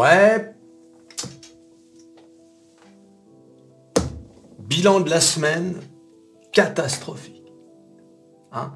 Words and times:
Ouais. 0.00 0.54
Bilan 4.60 5.00
de 5.00 5.10
la 5.10 5.20
semaine, 5.20 5.74
catastrophique. 6.52 7.52
Hein 8.50 8.72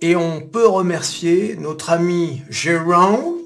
et 0.00 0.16
on 0.16 0.40
peut 0.40 0.66
remercier 0.66 1.56
notre 1.56 1.90
ami 1.90 2.40
Jérôme 2.48 3.42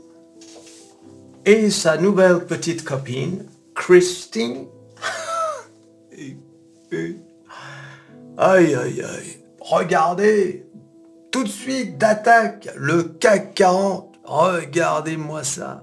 et 1.45 1.71
sa 1.71 1.97
nouvelle 1.97 2.47
petite 2.47 2.85
copine, 2.85 3.47
Christine. 3.75 4.67
aïe, 6.93 8.75
aïe, 8.77 9.03
aïe. 9.03 9.39
Regardez, 9.59 10.69
tout 11.33 11.43
de 11.43 11.49
suite 11.49 11.99
d'attaque, 11.99 12.69
le 12.77 13.03
CAC 13.03 13.55
40. 13.55 14.15
Regardez-moi 14.23 15.43
ça. 15.43 15.83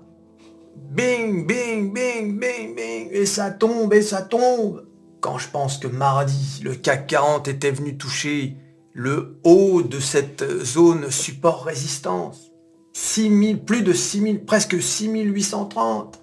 Bing, 0.91 1.45
bing, 1.45 1.93
bing, 1.93 2.39
bing, 2.39 2.75
bing. 2.75 3.09
Et 3.11 3.25
ça 3.25 3.51
tombe, 3.51 3.93
et 3.93 4.01
ça 4.01 4.21
tombe. 4.21 4.85
Quand 5.19 5.37
je 5.37 5.49
pense 5.49 5.77
que 5.77 5.87
mardi, 5.87 6.61
le 6.63 6.75
CAC 6.75 7.07
40 7.07 7.47
était 7.47 7.71
venu 7.71 7.97
toucher 7.97 8.57
le 8.93 9.39
haut 9.43 9.81
de 9.81 9.99
cette 9.99 10.43
zone 10.63 11.11
support 11.11 11.65
résistance. 11.65 12.51
6000, 12.93 13.63
plus 13.65 13.81
de 13.81 13.91
6000, 13.91 14.45
presque 14.45 14.81
6830. 14.81 16.21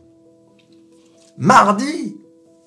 Mardi, 1.36 2.16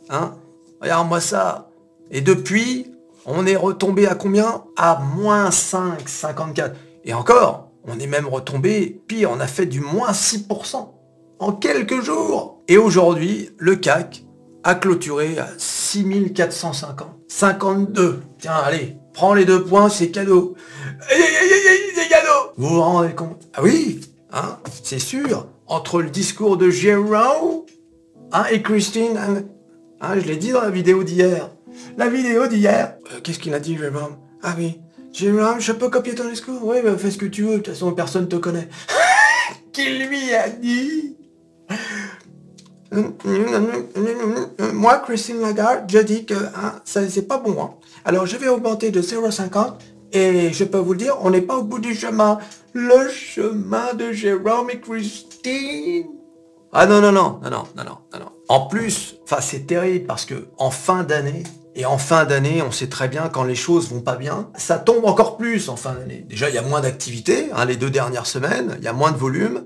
hein 0.10 0.36
Regarde-moi 0.82 1.22
ça. 1.22 1.70
Et 2.12 2.22
depuis, 2.22 2.92
on 3.26 3.48
est 3.48 3.56
retombé 3.56 4.06
à 4.06 4.16
combien? 4.16 4.66
À 4.78 5.00
moins 5.16 5.50
5,54. 5.50 6.74
Et 7.04 7.14
encore, 7.14 7.72
on 7.84 7.98
est 8.00 8.08
même 8.08 8.28
retombé, 8.28 9.02
pire, 9.08 9.32
on 9.32 9.40
a 9.40 9.48
fait 9.48 9.66
du 9.66 9.80
moins 9.80 10.12
6% 10.12 10.95
en 11.40 11.52
quelques 11.52 12.02
jours. 12.02 12.64
Et 12.68 12.78
aujourd'hui, 12.78 13.50
le 13.58 13.76
CAC 13.76 14.24
a 14.64 14.76
clôturé 14.76 15.38
à 15.38 15.48
6450. 15.58 17.08
52. 17.28 18.22
Tiens, 18.40 18.54
allez, 18.54 18.98
prends 19.14 19.34
les 19.34 19.46
deux 19.46 19.64
points, 19.64 19.90
c'est 19.90 20.10
cadeau. 20.10 20.56
C'est 21.10 22.10
cadeau. 22.10 22.52
Vous 22.58 22.70
vous 22.70 22.82
rendez 22.82 23.14
compte? 23.14 23.48
Ah 23.54 23.62
oui, 23.62 24.02
hein, 24.32 24.58
c'est 24.84 25.00
sûr. 25.00 25.48
Entre 25.68 26.02
le 26.02 26.10
discours 26.10 26.58
de 26.58 26.70
Jérôme 26.70 27.64
hein, 28.32 28.46
et 28.52 28.62
Christine, 28.62 29.18
hein, 29.18 29.44
hein, 30.02 30.20
je 30.20 30.26
l'ai 30.26 30.38
dit 30.38 30.52
dans 30.52 30.62
la 30.62 30.70
vidéo 30.70 31.04
d'hier. 31.04 31.52
La 31.98 32.08
vidéo 32.10 32.48
d'hier. 32.48 32.96
Euh, 33.14 33.20
qu'est-ce 33.22 33.40
qu'il 33.40 33.54
a 33.54 33.60
dit, 33.60 33.78
Jérôme? 33.78 34.18
Ah 34.42 34.56
oui. 34.58 34.80
Jérôme, 35.12 35.60
je 35.60 35.72
peux 35.72 35.90
copier 35.90 36.16
ton 36.16 36.30
discours? 36.30 36.60
Oui, 36.64 36.78
bah, 36.84 36.98
fais 36.98 37.12
ce 37.12 37.18
que 37.18 37.26
tu 37.26 37.44
veux, 37.44 37.52
de 37.52 37.58
toute 37.58 37.74
façon, 37.74 37.92
personne 37.94 38.28
te 38.28 38.36
connaît. 38.36 38.70
Qu'il 39.74 40.08
lui 40.08 40.34
a 40.34 40.50
dit 40.50 41.18
moi, 44.74 45.00
Christine 45.00 45.42
Lagarde, 45.42 45.86
je 45.90 46.00
dis 46.00 46.26
que 46.26 46.34
hein, 46.34 46.82
ça 46.86 47.08
c'est 47.10 47.28
pas 47.28 47.38
bon. 47.38 47.62
Hein. 47.62 47.72
Alors 48.06 48.26
je 48.26 48.38
vais 48.38 48.48
augmenter 48.48 48.92
de 48.92 49.02
0,50 49.02 49.74
et 50.14 50.54
je 50.54 50.64
peux 50.64 50.78
vous 50.78 50.94
le 50.94 51.00
dire, 51.00 51.18
on 51.22 51.30
n'est 51.30 51.42
pas 51.42 51.58
au 51.58 51.64
bout 51.64 51.80
du 51.80 51.96
chemin. 51.96 52.40
Le 52.74 53.10
chemin 53.10 53.94
de 53.94 54.12
Jérôme 54.12 54.70
et 54.70 54.80
Christine. 54.80 56.08
Ah 56.72 56.86
non, 56.86 57.02
non, 57.02 57.12
non, 57.12 57.40
non, 57.44 57.50
non, 57.50 57.64
non, 57.76 57.84
non, 57.86 58.20
non. 58.20 58.32
En 58.48 58.68
plus, 58.68 59.16
enfin 59.24 59.42
c'est 59.42 59.66
terrible 59.66 60.06
parce 60.06 60.26
que 60.26 60.48
en 60.58 60.72
fin 60.72 61.04
d'année, 61.04 61.44
et 61.78 61.86
en 61.86 61.98
fin 61.98 62.24
d'année, 62.24 62.62
on 62.62 62.72
sait 62.72 62.88
très 62.88 63.10
bien 63.10 63.28
quand 63.28 63.44
les 63.44 63.56
choses 63.56 63.90
vont 63.90 64.00
pas 64.00 64.16
bien, 64.16 64.50
ça 64.56 64.78
tombe 64.78 65.04
encore 65.06 65.36
plus 65.36 65.68
en 65.68 65.76
fin 65.76 65.94
d'année. 65.94 66.26
Déjà, 66.30 66.50
il 66.50 66.56
y 66.56 66.58
a 66.58 66.62
moins 66.62 66.80
d'activité, 66.80 67.50
hein, 67.54 67.66
les 67.66 67.76
deux 67.76 67.90
dernières 67.90 68.28
semaines, 68.28 68.76
il 68.78 68.84
y 68.84 68.88
a 68.88 68.94
moins 68.94 69.12
de 69.12 69.18
volume. 69.18 69.64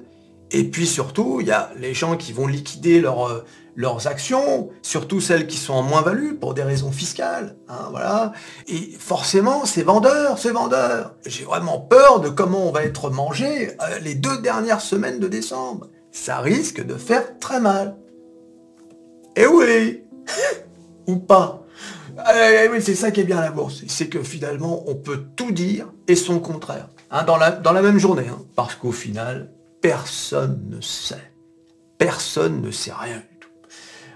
Et 0.52 0.64
puis 0.64 0.88
surtout, 0.88 1.40
il 1.42 1.48
y 1.48 1.52
a 1.52 1.72
les 1.78 1.94
gens 1.94 2.18
qui 2.18 2.34
vont 2.34 2.48
liquider 2.48 3.04
euh, 3.04 3.42
leurs 3.76 4.08
actions, 4.08 4.70
surtout 4.82 5.22
celles 5.22 5.46
qui 5.46 5.58
sont 5.58 5.74
en 5.74 5.84
moins-value 5.84 6.34
pour 6.34 6.54
des 6.54 6.64
raisons 6.64 6.92
fiscales. 6.92 7.56
Hein, 7.68 7.88
voilà. 7.92 8.34
Et 8.68 8.92
forcément, 8.98 9.66
c'est 9.66 9.84
vendeur, 9.84 10.40
c'est 10.40 10.52
vendeur. 10.52 11.16
J'ai 11.26 11.44
vraiment 11.44 11.80
peur 11.80 12.20
de 12.20 12.30
comment 12.30 12.68
on 12.68 12.72
va 12.72 12.84
être 12.84 13.10
mangé 13.12 13.70
euh, 13.70 14.00
les 14.02 14.16
deux 14.16 14.42
dernières 14.42 14.82
semaines 14.82 15.20
de 15.20 15.28
décembre. 15.28 15.88
Ça 16.12 16.40
risque 16.40 16.84
de 16.84 16.96
faire 16.96 17.38
très 17.40 17.60
mal. 17.60 17.96
Et 19.36 19.46
oui 19.46 20.04
Ou 21.08 21.18
pas 21.18 21.64
eh 22.36 22.68
oui, 22.70 22.82
c'est 22.82 22.96
ça 22.96 23.12
qui 23.12 23.22
est 23.22 23.24
bien 23.24 23.40
la 23.40 23.52
bourse, 23.52 23.84
c'est 23.88 24.10
que 24.10 24.22
finalement, 24.24 24.84
on 24.88 24.96
peut 24.96 25.24
tout 25.38 25.52
dire 25.52 25.88
et 26.10 26.18
son 26.18 26.40
contraire, 26.40 26.90
hein, 27.12 27.24
dans, 27.24 27.38
la, 27.38 27.52
dans 27.52 27.72
la 27.72 27.82
même 27.82 27.98
journée, 27.98 28.28
hein. 28.30 28.42
parce 28.58 28.76
qu'au 28.76 28.92
final, 28.92 29.54
personne 29.82 30.66
ne 30.70 30.82
sait. 30.82 31.34
Personne 31.98 32.62
ne 32.62 32.72
sait 32.72 32.94
rien 32.94 33.18
du 33.18 33.40
tout. 33.40 33.50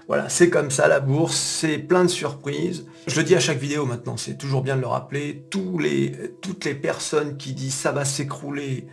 Voilà, 0.06 0.28
c'est 0.28 0.50
comme 0.50 0.70
ça 0.70 0.86
la 0.88 1.00
bourse, 1.00 1.36
c'est 1.36 1.78
plein 1.78 2.04
de 2.04 2.08
surprises. 2.08 2.86
Je 3.06 3.18
le 3.20 3.24
dis 3.24 3.34
à 3.34 3.40
chaque 3.40 3.58
vidéo 3.58 3.86
maintenant, 3.86 4.16
c'est 4.16 4.36
toujours 4.36 4.62
bien 4.62 4.76
de 4.76 4.82
le 4.82 4.86
rappeler. 4.86 5.46
Toutes 5.50 6.64
les 6.64 6.74
personnes 6.74 7.36
qui 7.36 7.54
disent 7.54 7.74
ça 7.74 7.92
va 7.92 8.04
s'écrouler 8.04 8.86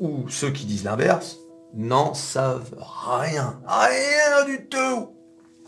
ou 0.00 0.28
ceux 0.28 0.50
qui 0.50 0.66
disent 0.66 0.84
l'inverse 0.84 1.38
n'en 1.74 2.14
savent 2.14 2.74
rien. 2.78 3.60
Rien 3.66 4.44
du 4.46 4.66
tout. 4.68 5.14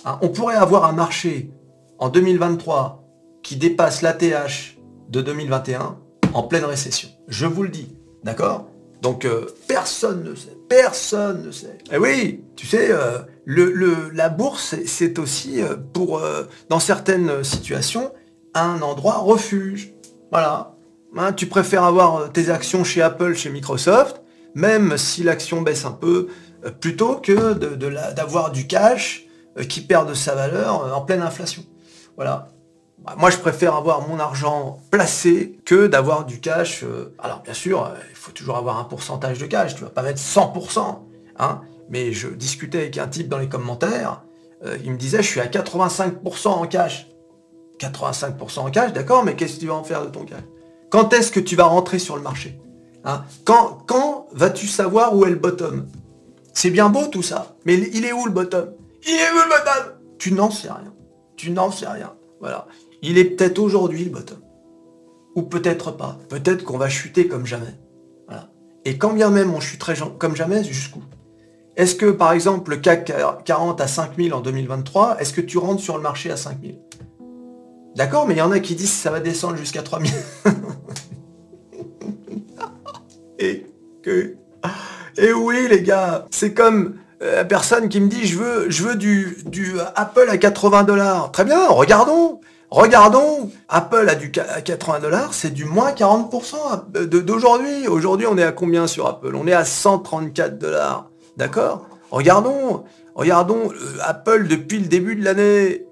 Hein, 0.04 0.18
on 0.22 0.28
pourrait 0.28 0.56
avoir 0.56 0.84
un 0.84 0.92
marché 0.92 1.50
en 1.98 2.08
2023 2.08 3.04
qui 3.42 3.56
dépasse 3.56 4.02
l'ATH 4.02 4.78
de 5.08 5.20
2021 5.20 5.98
en 6.34 6.42
pleine 6.42 6.64
récession. 6.64 7.08
Je 7.28 7.46
vous 7.46 7.62
le 7.62 7.68
dis, 7.70 7.96
d'accord? 8.22 8.68
Donc 9.02 9.24
euh, 9.24 9.46
personne 9.68 10.24
ne 10.24 10.34
sait, 10.34 10.56
personne 10.68 11.46
ne 11.46 11.50
sait. 11.50 11.78
Et 11.90 11.94
eh 11.94 11.98
oui, 11.98 12.44
tu 12.56 12.66
sais, 12.66 12.88
euh, 12.90 13.18
la 13.46 14.28
bourse, 14.28 14.74
c'est 14.86 15.18
aussi 15.18 15.62
euh, 15.62 15.76
pour, 15.92 16.20
dans 16.68 16.80
certaines 16.80 17.44
situations, 17.44 18.12
un 18.54 18.82
endroit 18.82 19.18
refuge. 19.18 19.94
Voilà. 20.32 20.74
Hein, 21.16 21.32
tu 21.32 21.46
préfères 21.46 21.84
avoir 21.84 22.32
tes 22.32 22.50
actions 22.50 22.84
chez 22.84 23.00
Apple, 23.00 23.34
chez 23.34 23.50
Microsoft, 23.50 24.20
même 24.54 24.98
si 24.98 25.22
l'action 25.22 25.62
baisse 25.62 25.84
un 25.84 25.92
peu, 25.92 26.28
plutôt 26.80 27.16
que 27.16 27.54
d'avoir 28.12 28.50
du 28.50 28.66
cash 28.66 29.24
qui 29.68 29.80
perd 29.80 30.08
de 30.08 30.14
sa 30.14 30.34
valeur 30.34 30.94
en 30.94 31.00
pleine 31.00 31.22
inflation. 31.22 31.64
Voilà. 32.16 32.48
Bah, 33.04 33.14
moi, 33.16 33.30
je 33.30 33.38
préfère 33.38 33.74
avoir 33.74 34.06
mon 34.08 34.18
argent 34.18 34.80
placé 34.90 35.58
que 35.64 35.86
d'avoir 35.86 36.24
du 36.24 36.40
cash. 36.40 36.82
Euh, 36.82 37.14
alors, 37.18 37.42
bien 37.42 37.54
sûr, 37.54 37.84
euh, 37.84 37.94
il 38.10 38.16
faut 38.16 38.32
toujours 38.32 38.56
avoir 38.56 38.78
un 38.78 38.84
pourcentage 38.84 39.38
de 39.38 39.46
cash. 39.46 39.74
Tu 39.74 39.82
vas 39.82 39.90
pas 39.90 40.02
mettre 40.02 40.20
100%. 40.20 40.98
Hein, 41.38 41.60
mais 41.88 42.12
je 42.12 42.28
discutais 42.28 42.78
avec 42.78 42.98
un 42.98 43.06
type 43.06 43.28
dans 43.28 43.38
les 43.38 43.48
commentaires. 43.48 44.22
Euh, 44.64 44.76
il 44.84 44.92
me 44.92 44.96
disait, 44.96 45.22
je 45.22 45.28
suis 45.28 45.40
à 45.40 45.46
85% 45.46 46.48
en 46.48 46.66
cash. 46.66 47.08
85% 47.78 48.58
en 48.58 48.70
cash, 48.70 48.92
d'accord, 48.92 49.24
mais 49.24 49.36
qu'est-ce 49.36 49.54
que 49.54 49.60
tu 49.60 49.66
vas 49.68 49.74
en 49.74 49.84
faire 49.84 50.04
de 50.04 50.10
ton 50.10 50.24
cash? 50.24 50.42
Quand 50.90 51.12
est-ce 51.12 51.30
que 51.30 51.40
tu 51.40 51.54
vas 51.54 51.64
rentrer 51.64 51.98
sur 51.98 52.16
le 52.16 52.22
marché? 52.22 52.58
Hein? 53.04 53.24
Quand, 53.44 53.78
quand 53.86 54.26
vas-tu 54.32 54.66
savoir 54.66 55.14
où 55.14 55.24
est 55.24 55.30
le 55.30 55.36
bottom? 55.36 55.86
C'est 56.52 56.70
bien 56.70 56.88
beau 56.88 57.06
tout 57.06 57.22
ça, 57.22 57.54
mais 57.64 57.74
il 57.74 58.04
est 58.04 58.12
où 58.12 58.26
le 58.26 58.32
bottom? 58.32 58.72
Il 59.06 59.14
est 59.14 59.30
où 59.30 59.36
le 59.36 59.48
bottom? 59.48 59.94
Tu 60.18 60.32
n'en 60.32 60.50
sais 60.50 60.68
rien. 60.68 60.92
Tu 61.36 61.52
n'en 61.52 61.70
sais 61.70 61.86
rien. 61.86 62.14
Voilà. 62.40 62.66
Il 63.02 63.18
est 63.18 63.24
peut-être 63.24 63.58
aujourd'hui 63.58 64.04
le 64.04 64.10
bottom. 64.10 64.38
Ou 65.34 65.42
peut-être 65.42 65.92
pas. 65.92 66.18
Peut-être 66.28 66.64
qu'on 66.64 66.78
va 66.78 66.88
chuter 66.88 67.28
comme 67.28 67.46
jamais. 67.46 67.78
Et 68.84 68.96
quand 68.96 69.12
bien 69.12 69.28
même 69.28 69.52
on 69.52 69.60
chuterait 69.60 69.96
comme 70.18 70.34
jamais, 70.34 70.64
jusqu'où? 70.64 71.02
Est-ce 71.76 71.94
que 71.94 72.06
par 72.10 72.32
exemple 72.32 72.70
le 72.70 72.78
CAC 72.78 73.12
40 73.44 73.80
à 73.80 73.86
5000 73.86 74.32
en 74.32 74.40
2023, 74.40 75.18
est-ce 75.20 75.34
que 75.34 75.42
tu 75.42 75.58
rentres 75.58 75.82
sur 75.82 75.96
le 75.96 76.02
marché 76.02 76.30
à 76.30 76.36
5000 76.36 76.78
D'accord, 77.96 78.26
mais 78.26 78.34
il 78.34 78.38
y 78.38 78.42
en 78.42 78.50
a 78.50 78.60
qui 78.60 78.74
disent 78.74 78.90
que 78.90 78.96
ça 78.96 79.10
va 79.10 79.20
descendre 79.20 79.56
jusqu'à 79.56 79.82
3000. 79.82 80.10
et 83.38 83.66
que... 84.02 84.36
Et 85.18 85.32
oui 85.32 85.68
les 85.68 85.82
gars, 85.82 86.26
c'est 86.30 86.54
comme 86.54 86.94
euh, 87.22 87.36
la 87.36 87.44
personne 87.44 87.88
qui 87.88 88.00
me 88.00 88.08
dit 88.08 88.26
je 88.26 88.38
veux, 88.38 88.70
je 88.70 88.84
veux 88.84 88.96
du, 88.96 89.36
du 89.44 89.74
Apple 89.96 90.28
à 90.30 90.38
80 90.38 90.84
dollars. 90.84 91.30
Très 91.32 91.44
bien, 91.44 91.68
regardons. 91.68 92.40
Regardons, 92.70 93.50
Apple 93.70 94.06
a 94.10 94.14
du 94.14 94.30
80 94.30 95.00
dollars, 95.00 95.32
c'est 95.32 95.50
du 95.50 95.64
moins 95.64 95.92
40% 95.92 97.06
d'aujourd'hui. 97.06 97.88
Aujourd'hui, 97.88 98.26
on 98.26 98.36
est 98.36 98.42
à 98.42 98.52
combien 98.52 98.86
sur 98.86 99.06
Apple? 99.06 99.34
On 99.34 99.46
est 99.46 99.54
à 99.54 99.64
134 99.64 100.58
dollars. 100.58 101.10
D'accord? 101.38 101.86
Regardons, 102.10 102.84
regardons 103.14 103.70
euh, 103.70 103.98
Apple 104.02 104.48
depuis 104.48 104.80
le 104.80 104.86
début 104.86 105.16
de 105.16 105.24
l'année. 105.24 105.86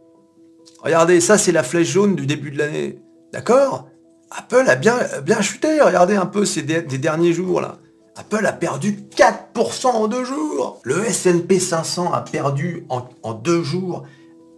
Regardez, 0.82 1.20
ça 1.20 1.38
c'est 1.38 1.52
la 1.52 1.62
flèche 1.62 1.88
jaune 1.88 2.14
du 2.14 2.26
début 2.26 2.50
de 2.50 2.58
l'année. 2.58 2.99
D'accord? 3.32 3.88
Apple 4.31 4.64
a 4.69 4.76
bien, 4.76 4.99
bien 5.25 5.40
chuté. 5.40 5.81
Regardez 5.81 6.17
un 6.17 6.26
peu 6.26 6.44
ces 6.44 6.62
des 6.62 6.82
derniers 6.82 7.32
jours 7.32 7.62
là. 7.62 7.76
Apple 8.17 8.44
a 8.44 8.52
perdu 8.52 8.99
4% 9.17 9.87
en 9.87 10.08
deux 10.08 10.25
jours. 10.25 10.81
Le 10.82 11.05
S&P 11.06 11.58
500 11.58 12.12
a 12.12 12.20
perdu 12.20 12.87
en 12.88 13.32
deux 13.32 13.62
jours 13.62 14.05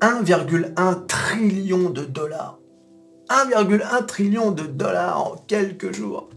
1,1 0.00 1.06
trillion 1.06 1.90
de 1.90 2.04
dollars. 2.04 2.58
1,1 3.30 4.06
trillion 4.06 4.50
de 4.52 4.62
dollars 4.62 5.20
en 5.20 5.36
quelques 5.46 5.94
jours. 5.94 6.28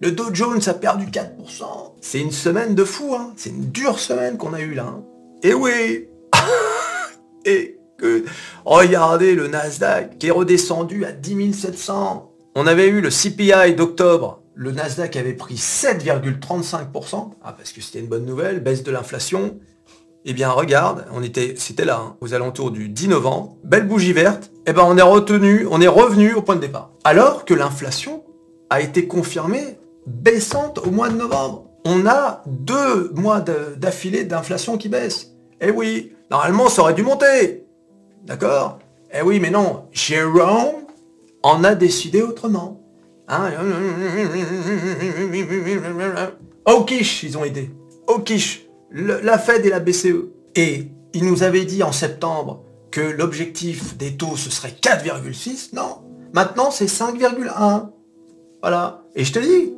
Le 0.00 0.12
Dow 0.12 0.34
Jones 0.34 0.60
a 0.66 0.74
perdu 0.74 1.06
4%. 1.06 1.64
C'est 2.02 2.20
une 2.20 2.30
semaine 2.30 2.74
de 2.74 2.84
fou, 2.84 3.14
hein. 3.14 3.32
C'est 3.36 3.50
une 3.50 3.70
dure 3.70 3.98
semaine 3.98 4.36
qu'on 4.36 4.52
a 4.52 4.60
eue 4.60 4.74
là. 4.74 4.84
Hein. 4.84 5.02
Et 5.42 5.54
oui, 5.54 6.08
écoute, 7.46 8.26
regardez 8.64 9.34
le 9.34 9.48
Nasdaq 9.48 10.18
qui 10.18 10.28
est 10.28 10.32
redescendu 10.32 11.06
à 11.06 11.12
10 11.12 11.54
700. 11.54 12.30
On 12.54 12.66
avait 12.66 12.88
eu 12.88 13.00
le 13.00 13.08
CPI 13.08 13.74
d'octobre. 13.74 14.42
Le 14.54 14.72
Nasdaq 14.72 15.16
avait 15.16 15.32
pris 15.32 15.54
7,35%. 15.54 17.30
Ah, 17.42 17.52
parce 17.52 17.72
que 17.72 17.80
c'était 17.80 18.00
une 18.00 18.08
bonne 18.08 18.26
nouvelle, 18.26 18.60
baisse 18.60 18.82
de 18.82 18.90
l'inflation. 18.90 19.58
Eh 20.28 20.32
bien, 20.32 20.50
regarde, 20.50 21.04
on 21.14 21.22
était, 21.22 21.54
c'était 21.56 21.84
là, 21.84 22.00
hein, 22.02 22.16
aux 22.20 22.34
alentours 22.34 22.72
du 22.72 22.88
10 22.88 23.06
novembre, 23.06 23.56
belle 23.62 23.86
bougie 23.86 24.12
verte. 24.12 24.50
Eh 24.66 24.72
ben, 24.72 24.82
on 24.84 24.98
est 24.98 25.02
retenu, 25.02 25.68
on 25.70 25.80
est 25.80 25.86
revenu 25.86 26.34
au 26.34 26.42
point 26.42 26.56
de 26.56 26.60
départ. 26.60 26.90
Alors 27.04 27.44
que 27.44 27.54
l'inflation 27.54 28.24
a 28.68 28.80
été 28.80 29.06
confirmée 29.06 29.78
baissante 30.04 30.78
au 30.84 30.90
mois 30.90 31.10
de 31.10 31.16
novembre. 31.16 31.66
On 31.84 32.06
a 32.06 32.42
deux 32.44 33.12
mois 33.14 33.40
d'affilée 33.40 34.24
d'inflation 34.24 34.76
qui 34.78 34.88
baisse. 34.88 35.30
Eh 35.60 35.70
oui, 35.70 36.12
normalement, 36.28 36.68
ça 36.68 36.82
aurait 36.82 36.94
dû 36.94 37.04
monter. 37.04 37.64
D'accord? 38.24 38.80
Eh 39.14 39.22
oui, 39.22 39.38
mais 39.38 39.50
non. 39.50 39.84
Jérôme 39.92 40.86
en 41.44 41.62
a 41.62 41.76
décidé 41.76 42.22
autrement. 42.22 42.80
Hein? 43.28 43.50
Au 46.64 46.82
quiche, 46.82 47.22
ils 47.22 47.38
ont 47.38 47.44
été. 47.44 47.70
Au 48.08 48.18
quiche 48.18 48.65
la 48.96 49.38
Fed 49.38 49.64
et 49.66 49.70
la 49.70 49.80
BCE. 49.80 50.30
Et 50.54 50.88
il 51.14 51.24
nous 51.24 51.42
avait 51.42 51.64
dit 51.64 51.82
en 51.82 51.92
septembre 51.92 52.64
que 52.90 53.00
l'objectif 53.00 53.96
des 53.96 54.16
taux, 54.16 54.36
ce 54.36 54.50
serait 54.50 54.74
4,6. 54.80 55.74
Non, 55.74 55.98
maintenant 56.32 56.70
c'est 56.70 56.86
5,1. 56.86 57.90
Voilà. 58.62 59.02
Et 59.14 59.24
je 59.24 59.32
te 59.32 59.38
dis, 59.38 59.74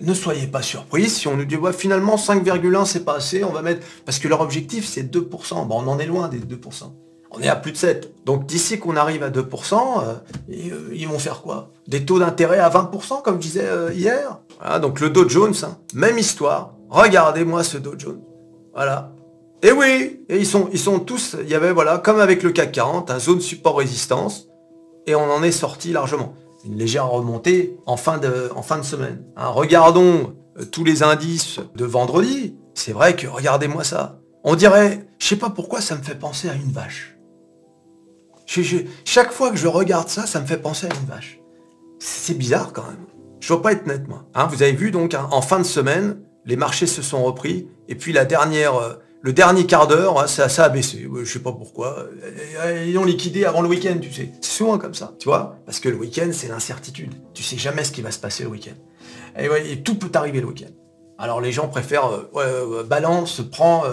ne 0.00 0.14
soyez 0.14 0.46
pas 0.46 0.62
surpris 0.62 1.08
si 1.10 1.28
on 1.28 1.36
nous 1.36 1.44
dit, 1.44 1.58
finalement 1.76 2.16
5,1 2.16 2.86
c'est 2.86 3.04
pas 3.04 3.16
assez, 3.16 3.44
on 3.44 3.52
va 3.52 3.62
mettre... 3.62 3.86
Parce 4.04 4.18
que 4.18 4.28
leur 4.28 4.40
objectif 4.40 4.86
c'est 4.86 5.02
2%. 5.02 5.66
Bon, 5.66 5.82
on 5.82 5.88
en 5.88 5.98
est 5.98 6.06
loin 6.06 6.28
des 6.28 6.38
2%. 6.38 6.84
On 7.32 7.40
est 7.40 7.48
à 7.48 7.56
plus 7.56 7.72
de 7.72 7.76
7. 7.76 8.24
Donc 8.24 8.46
d'ici 8.46 8.78
qu'on 8.78 8.96
arrive 8.96 9.22
à 9.22 9.30
2%, 9.30 9.42
euh, 9.42 10.14
euh, 10.50 10.90
ils 10.92 11.06
vont 11.06 11.18
faire 11.18 11.42
quoi? 11.42 11.70
Des 11.86 12.04
taux 12.04 12.18
d'intérêt 12.18 12.58
à 12.58 12.70
20%, 12.70 13.22
comme 13.22 13.36
je 13.36 13.46
disais 13.46 13.66
euh, 13.66 13.92
hier? 13.92 14.40
Voilà, 14.58 14.78
Donc 14.78 15.00
le 15.00 15.10
Dow 15.10 15.28
Jones, 15.28 15.54
hein, 15.62 15.76
même 15.94 16.18
histoire. 16.18 16.74
Regardez-moi 16.88 17.62
ce 17.62 17.78
Dow 17.78 17.94
Jones. 17.96 18.20
Voilà. 18.80 19.12
Et 19.62 19.72
oui, 19.72 20.24
ils 20.30 20.46
sont, 20.46 21.00
tous, 21.00 21.36
il 21.38 21.50
y 21.50 21.54
avait, 21.54 21.70
voilà, 21.70 21.98
comme 21.98 22.18
avec 22.18 22.42
le 22.42 22.50
CAC 22.50 22.72
40, 22.72 23.10
un 23.10 23.18
zone 23.18 23.42
support-résistance, 23.42 24.48
et 25.06 25.14
on 25.14 25.30
en 25.30 25.42
est 25.42 25.52
sorti 25.52 25.92
largement. 25.92 26.32
Une 26.64 26.78
légère 26.78 27.10
remontée 27.10 27.76
en 27.84 27.98
fin 27.98 28.16
de, 28.16 28.50
en 28.56 28.62
fin 28.62 28.78
de 28.78 28.82
semaine. 28.82 29.22
Hein, 29.36 29.48
regardons 29.48 30.32
euh, 30.58 30.64
tous 30.64 30.82
les 30.82 31.02
indices 31.02 31.60
de 31.76 31.84
vendredi. 31.84 32.56
C'est 32.72 32.92
vrai 32.92 33.16
que 33.16 33.26
regardez-moi 33.26 33.84
ça. 33.84 34.18
On 34.44 34.54
dirait, 34.54 35.06
je 35.18 35.26
sais 35.26 35.36
pas 35.36 35.50
pourquoi 35.50 35.82
ça 35.82 35.94
me 35.94 36.02
fait 36.02 36.18
penser 36.18 36.48
à 36.48 36.54
une 36.54 36.72
vache. 36.72 37.18
chaque 39.04 39.30
fois 39.30 39.50
que 39.50 39.58
je 39.58 39.66
regarde 39.66 40.08
ça, 40.08 40.26
ça 40.26 40.40
me 40.40 40.46
fait 40.46 40.56
penser 40.56 40.86
à 40.86 40.94
une 40.94 41.06
vache. 41.06 41.38
C'est 41.98 42.38
bizarre 42.38 42.72
quand 42.72 42.84
même. 42.84 43.04
Je 43.40 43.52
ne 43.52 43.58
veux 43.58 43.62
pas 43.62 43.72
être 43.72 43.86
net, 43.86 44.08
moi. 44.08 44.24
Hein, 44.34 44.46
vous 44.46 44.62
avez 44.62 44.72
vu 44.72 44.90
donc, 44.90 45.12
hein, 45.12 45.28
en 45.32 45.42
fin 45.42 45.58
de 45.58 45.64
semaine, 45.64 46.22
les 46.44 46.56
marchés 46.56 46.86
se 46.86 47.02
sont 47.02 47.22
repris, 47.22 47.68
et 47.88 47.94
puis 47.94 48.12
la 48.12 48.24
dernière, 48.24 48.76
euh, 48.76 48.94
le 49.22 49.32
dernier 49.32 49.66
quart 49.66 49.86
d'heure, 49.86 50.20
hein, 50.20 50.26
ça, 50.26 50.64
a 50.64 50.68
baissé. 50.68 51.06
Je 51.22 51.30
sais 51.30 51.40
pas 51.40 51.52
pourquoi. 51.52 52.06
Ils 52.86 52.96
ont 52.96 53.04
liquidé 53.04 53.44
avant 53.44 53.60
le 53.60 53.68
week-end, 53.68 53.98
tu 54.00 54.12
sais. 54.12 54.32
C'est 54.40 54.52
souvent 54.52 54.78
comme 54.78 54.94
ça, 54.94 55.12
tu 55.18 55.28
vois 55.28 55.56
Parce 55.66 55.78
que 55.78 55.88
le 55.90 55.96
week-end, 55.96 56.30
c'est 56.32 56.48
l'incertitude. 56.48 57.12
Tu 57.34 57.42
sais 57.42 57.58
jamais 57.58 57.84
ce 57.84 57.92
qui 57.92 58.00
va 58.00 58.10
se 58.10 58.18
passer 58.18 58.44
le 58.44 58.48
week-end. 58.48 58.76
Et, 59.38 59.82
tout 59.82 59.96
peut 59.96 60.10
arriver 60.14 60.40
le 60.40 60.46
week-end. 60.46 60.72
Alors 61.18 61.42
les 61.42 61.52
gens 61.52 61.68
préfèrent, 61.68 62.06
euh, 62.06 62.30
euh, 62.36 62.82
balance, 62.82 63.42
prends, 63.52 63.84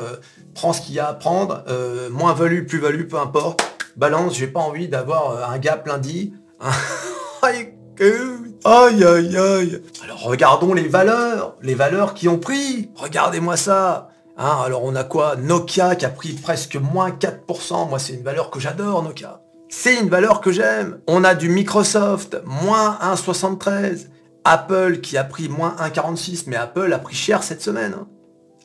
prends 0.54 0.72
ce 0.72 0.82
qu'il 0.82 0.96
y 0.96 1.00
a 1.00 1.10
à 1.10 1.14
prendre, 1.14 1.66
moins 2.10 2.34
value, 2.34 2.66
plus 2.66 2.80
value, 2.80 3.08
peu 3.08 3.18
importe. 3.18 3.64
Balance, 3.98 4.38
j'ai 4.38 4.48
pas 4.48 4.62
envie 4.62 4.88
d'avoir 4.88 5.52
un 5.52 5.58
gap 5.58 5.86
lundi. 5.88 6.34
Aïe, 8.64 9.04
aïe, 9.04 9.38
aïe. 9.38 9.82
Alors 10.04 10.22
regardons 10.24 10.74
les 10.74 10.88
valeurs, 10.88 11.56
les 11.62 11.76
valeurs 11.76 12.14
qui 12.14 12.28
ont 12.28 12.40
pris. 12.40 12.90
Regardez-moi 12.96 13.58
ça. 13.58 14.10
Hein, 14.38 14.58
alors 14.66 14.84
on 14.84 14.96
a 14.96 15.04
quoi? 15.04 15.36
Nokia 15.36 15.96
qui 15.96 16.06
a 16.06 16.10
pris 16.10 16.34
presque 16.34 16.76
moins 16.76 17.12
4%. 17.12 17.90
Moi 17.90 18.00
c'est 18.00 18.14
une 18.14 18.24
valeur 18.24 18.50
que 18.50 18.60
j'adore 18.60 19.04
Nokia. 19.04 19.42
C'est 19.70 20.00
une 20.00 20.10
valeur 20.10 20.42
que 20.42 20.52
j'aime. 20.52 21.00
On 21.08 21.24
a 21.24 21.36
du 21.36 21.50
Microsoft, 21.50 22.38
moins 22.46 22.98
1,73. 23.02 24.08
Apple 24.44 25.02
qui 25.02 25.18
a 25.18 25.24
pris 25.24 25.50
moins 25.50 25.76
1,46. 25.80 26.44
Mais 26.48 26.56
Apple 26.56 26.92
a 26.94 27.00
pris 27.00 27.16
cher 27.16 27.44
cette 27.44 27.62
semaine. 27.62 27.94
Hein. 28.00 28.08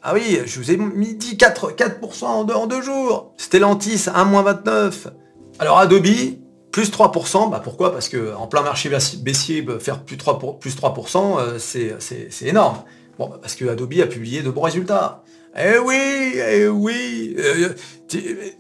Ah 0.03 0.15
oui, 0.15 0.41
je 0.45 0.59
vous 0.59 0.71
ai 0.73 0.77
mis 0.77 1.15
dit 1.15 1.37
4, 1.37 1.73
4% 1.73 2.25
en 2.25 2.45
deux, 2.45 2.55
en 2.55 2.67
deux 2.67 2.83
jours. 2.83 3.35
Stellantis, 3.37 4.07
1,29. 4.09 4.93
Alors 5.59 5.79
Adobe, 5.79 6.07
plus 6.73 6.91
3%, 6.91 7.51
bah 7.51 7.61
pourquoi? 7.63 7.93
Parce 7.93 8.09
que 8.09 8.35
en 8.35 8.47
plein 8.49 8.63
marché 8.63 8.91
baissier, 9.19 9.63
bah, 9.63 9.79
faire 9.79 10.03
plus 10.03 10.17
3%, 10.17 10.59
plus 10.59 10.75
3% 10.75 11.39
euh, 11.39 11.59
c'est 11.59 12.47
énorme. 12.47 12.79
Bon, 13.19 13.29
bah, 13.29 13.39
parce 13.41 13.55
que 13.55 13.67
Adobe 13.67 13.93
a 14.03 14.07
publié 14.07 14.43
de 14.43 14.51
bons 14.51 14.63
résultats. 14.63 15.23
Eh 15.57 15.79
oui, 15.79 16.33
eh 16.35 16.67
oui. 16.67 17.37
Euh, 17.39 17.75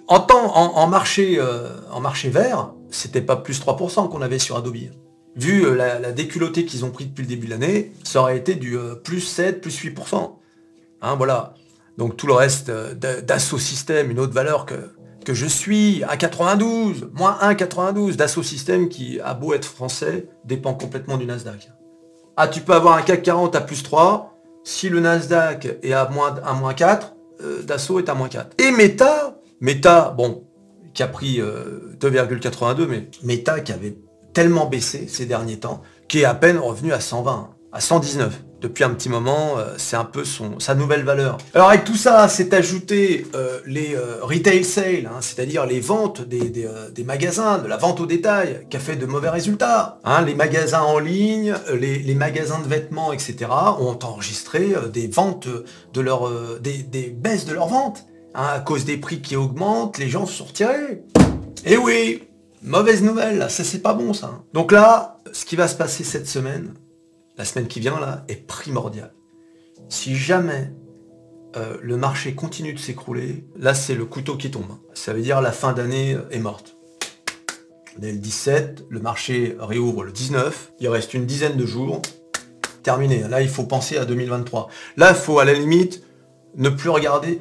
en, 0.09 0.20
temps, 0.20 0.55
en, 0.55 0.87
marché, 0.87 1.38
euh, 1.38 1.70
en 1.91 2.00
marché 2.00 2.29
vert, 2.29 2.75
c'était 2.91 3.23
pas 3.23 3.37
plus 3.37 3.59
3% 3.62 4.11
qu'on 4.11 4.20
avait 4.20 4.38
sur 4.38 4.56
Adobe. 4.56 4.76
Vu 5.35 5.75
la, 5.75 5.99
la 5.99 6.12
qu'ils 6.12 6.85
ont 6.85 6.91
pris 6.91 7.06
depuis 7.06 7.23
le 7.23 7.29
début 7.29 7.47
de 7.47 7.53
l'année, 7.53 7.93
ça 8.05 8.20
aurait 8.20 8.37
été 8.37 8.55
du 8.55 8.76
plus 9.03 9.23
7, 9.23 9.62
plus 9.62 9.82
8%. 9.82 10.32
Hein, 11.00 11.15
voilà. 11.17 11.55
Donc 11.97 12.19
tout 12.19 12.26
le 12.26 12.35
reste 12.35 12.70
d'assaut 12.70 13.58
système, 13.58 14.11
une 14.11 14.20
autre 14.20 14.35
valeur 14.35 14.67
que, 14.67 14.75
que 15.25 15.35
je 15.35 15.47
suis 15.47 16.03
à 16.05 16.17
92, 16.17 17.11
moins 17.13 17.39
1,92 17.43 18.17
d'assaut 18.17 18.43
système 18.43 18.89
qui, 18.89 19.21
a 19.21 19.35
beau 19.35 19.55
être 19.55 19.65
français, 19.65 20.29
dépend 20.45 20.75
complètement 20.75 21.17
du 21.17 21.27
Nasdaq. 21.27 21.71
Ah, 22.37 22.49
tu 22.49 22.61
peux 22.61 22.73
avoir 22.73 22.97
un 22.97 23.03
CAC 23.03 23.23
40 23.23 23.57
à 23.57 23.61
plus 23.61 23.83
3, 23.83 24.39
si 24.65 24.89
le 24.89 25.01
Nasdaq 25.01 25.79
est 25.83 25.93
à 25.93 26.09
moins, 26.09 26.35
à 26.45 26.53
moins 26.55 26.75
4, 26.75 27.15
euh, 27.43 27.63
Dassault 27.63 27.99
est 27.99 28.09
à 28.09 28.15
moins 28.15 28.29
4. 28.29 28.57
Et 28.59 28.71
Meta, 28.71 29.39
Meta, 29.61 30.15
bon, 30.17 30.45
qui 30.95 31.03
a 31.03 31.09
pris 31.09 31.41
2,82, 31.41 32.81
euh, 32.83 32.87
mais 32.89 33.09
Meta 33.23 33.61
qui 33.61 33.73
avait 33.73 33.97
tellement 34.33 34.67
baissé 34.67 35.09
ces 35.09 35.27
derniers 35.27 35.59
temps, 35.59 35.83
qui 36.09 36.21
est 36.21 36.25
à 36.25 36.35
peine 36.35 36.59
revenu 36.59 36.93
à 36.93 37.01
120, 37.01 37.51
à 37.73 37.81
119 37.81 38.43
depuis 38.62 38.85
un 38.85 38.91
petit 38.91 39.09
moment, 39.09 39.59
euh, 39.59 39.75
c'est 39.76 39.97
un 39.97 40.05
peu 40.05 40.23
sa 40.59 40.75
nouvelle 40.75 41.03
valeur. 41.03 41.38
Alors 41.53 41.69
avec 41.70 41.85
tout 41.85 41.97
ça, 41.97 42.29
c'est 42.29 42.55
ajouté 42.55 43.26
euh, 43.35 43.59
les 43.67 43.94
euh, 43.94 44.19
retail 44.23 44.64
sales, 44.64 45.06
hein, 45.06 45.19
c'est-à-dire 45.20 45.67
les 45.67 45.81
ventes 45.81 46.23
des, 46.23 46.69
magasins, 47.05 47.58
de 47.58 47.67
la 47.67 47.77
vente 47.77 48.01
au 48.01 48.06
détail, 48.06 48.67
qui 48.70 48.77
a 48.77 48.81
fait 48.81 48.94
de 48.94 49.05
mauvais 49.05 49.31
résultats. 49.31 49.98
Hein. 50.05 50.22
les 50.22 50.34
magasins 50.34 50.82
en 50.82 51.01
ligne, 51.01 51.55
les, 51.75 52.15
magasins 52.15 52.60
de 52.60 52.69
vêtements, 52.69 53.13
etc. 53.13 53.51
ont 53.81 53.98
enregistré 54.05 54.75
des 54.93 55.08
ventes 55.08 55.48
des, 55.93 57.17
baisses 57.17 57.46
de 57.46 57.55
leurs 57.55 57.69
ventes. 57.69 58.05
Hein, 58.34 58.46
à 58.55 58.60
cause 58.60 58.84
des 58.87 58.96
prix 58.96 59.20
qui 59.20 59.37
augmentent, 59.37 59.98
les 59.98 60.08
gens 60.08 60.25
se 60.25 60.39
sont 60.39 60.44
retirés. 60.44 61.03
Et 61.67 61.77
oui, 61.77 62.22
mauvaise 62.63 63.03
nouvelle, 63.03 63.46
ça 63.51 63.65
c'est 63.65 63.82
pas 63.82 63.93
bon 63.93 64.15
ça. 64.15 64.41
Donc 64.55 64.72
là, 64.72 65.20
ce 65.32 65.44
qui 65.44 65.56
va 65.56 65.69
se 65.69 65.75
passer 65.75 66.05
cette 66.05 66.29
semaine, 66.29 66.72
la 67.36 67.44
semaine 67.44 67.67
qui 67.67 67.81
vient 67.81 67.98
là, 68.01 68.24
est 68.29 68.46
primordiale. 68.46 69.15
Si 69.89 70.17
jamais 70.17 70.72
euh, 71.56 71.77
le 71.82 71.96
marché 71.96 72.34
continue 72.34 72.72
de 72.72 72.79
s'écrouler, 72.79 73.44
là 73.56 73.74
c'est 73.74 73.94
le 73.94 74.05
couteau 74.05 74.36
qui 74.36 74.51
tombe. 74.51 74.79
Ça 74.94 75.12
veut 75.12 75.22
dire 75.22 75.41
la 75.41 75.53
fin 75.53 75.72
d'année 75.72 76.17
est 76.31 76.39
morte. 76.39 76.77
On 77.98 78.03
est 78.03 78.12
le 78.12 78.19
17, 78.19 78.86
le 78.89 79.01
marché 79.01 79.56
réouvre 79.58 80.05
le 80.05 80.12
19, 80.12 80.72
il 80.81 80.89
reste 80.89 81.12
une 81.15 81.27
dizaine 81.27 81.56
de 81.56 81.67
jours, 81.67 82.01
terminé. 82.82 83.20
Là 83.29 83.43
il 83.43 83.48
faut 83.48 83.65
penser 83.65 83.98
à 83.98 84.05
2023. 84.05 84.69
Là 84.96 85.10
il 85.10 85.17
faut 85.17 85.39
à 85.39 85.44
la 85.44 85.53
limite 85.53 86.03
ne 86.56 86.69
plus 86.69 86.91
regarder 86.91 87.41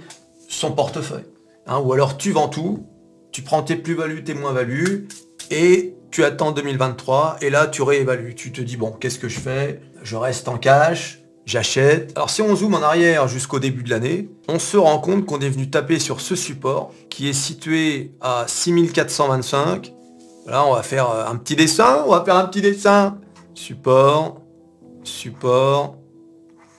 son 0.49 0.71
portefeuille. 0.71 1.25
Hein, 1.67 1.79
ou 1.79 1.93
alors 1.93 2.17
tu 2.17 2.31
vends 2.31 2.49
tout, 2.49 2.85
tu 3.31 3.41
prends 3.41 3.63
tes 3.63 3.75
plus-values, 3.75 4.23
tes 4.23 4.33
moins-values, 4.33 5.07
et 5.51 5.95
tu 6.11 6.23
attends 6.25 6.51
2023 6.51 7.37
et 7.41 7.49
là 7.49 7.67
tu 7.67 7.81
réévalues. 7.81 8.35
Tu 8.35 8.51
te 8.51 8.61
dis 8.61 8.77
bon, 8.77 8.91
qu'est-ce 8.91 9.17
que 9.17 9.29
je 9.29 9.39
fais? 9.39 9.81
Je 10.03 10.15
reste 10.15 10.47
en 10.47 10.57
cash, 10.57 11.19
j'achète. 11.45 12.11
Alors 12.15 12.29
si 12.29 12.41
on 12.41 12.55
zoome 12.55 12.75
en 12.75 12.81
arrière 12.81 13.27
jusqu'au 13.27 13.59
début 13.59 13.83
de 13.83 13.89
l'année, 13.89 14.29
on 14.47 14.59
se 14.59 14.77
rend 14.77 14.99
compte 14.99 15.25
qu'on 15.25 15.39
est 15.39 15.49
venu 15.49 15.69
taper 15.69 15.99
sur 15.99 16.19
ce 16.21 16.35
support 16.35 16.91
qui 17.09 17.29
est 17.29 17.33
situé 17.33 18.11
à 18.19 18.45
6425. 18.47 19.93
Là, 20.47 20.65
on 20.65 20.73
va 20.73 20.83
faire 20.83 21.09
euh, 21.09 21.25
un 21.27 21.35
petit 21.35 21.55
dessin, 21.55 22.03
on 22.05 22.11
va 22.11 22.25
faire 22.25 22.35
un 22.35 22.45
petit 22.45 22.61
dessin. 22.61 23.19
Support, 23.53 24.41
support, 25.03 25.95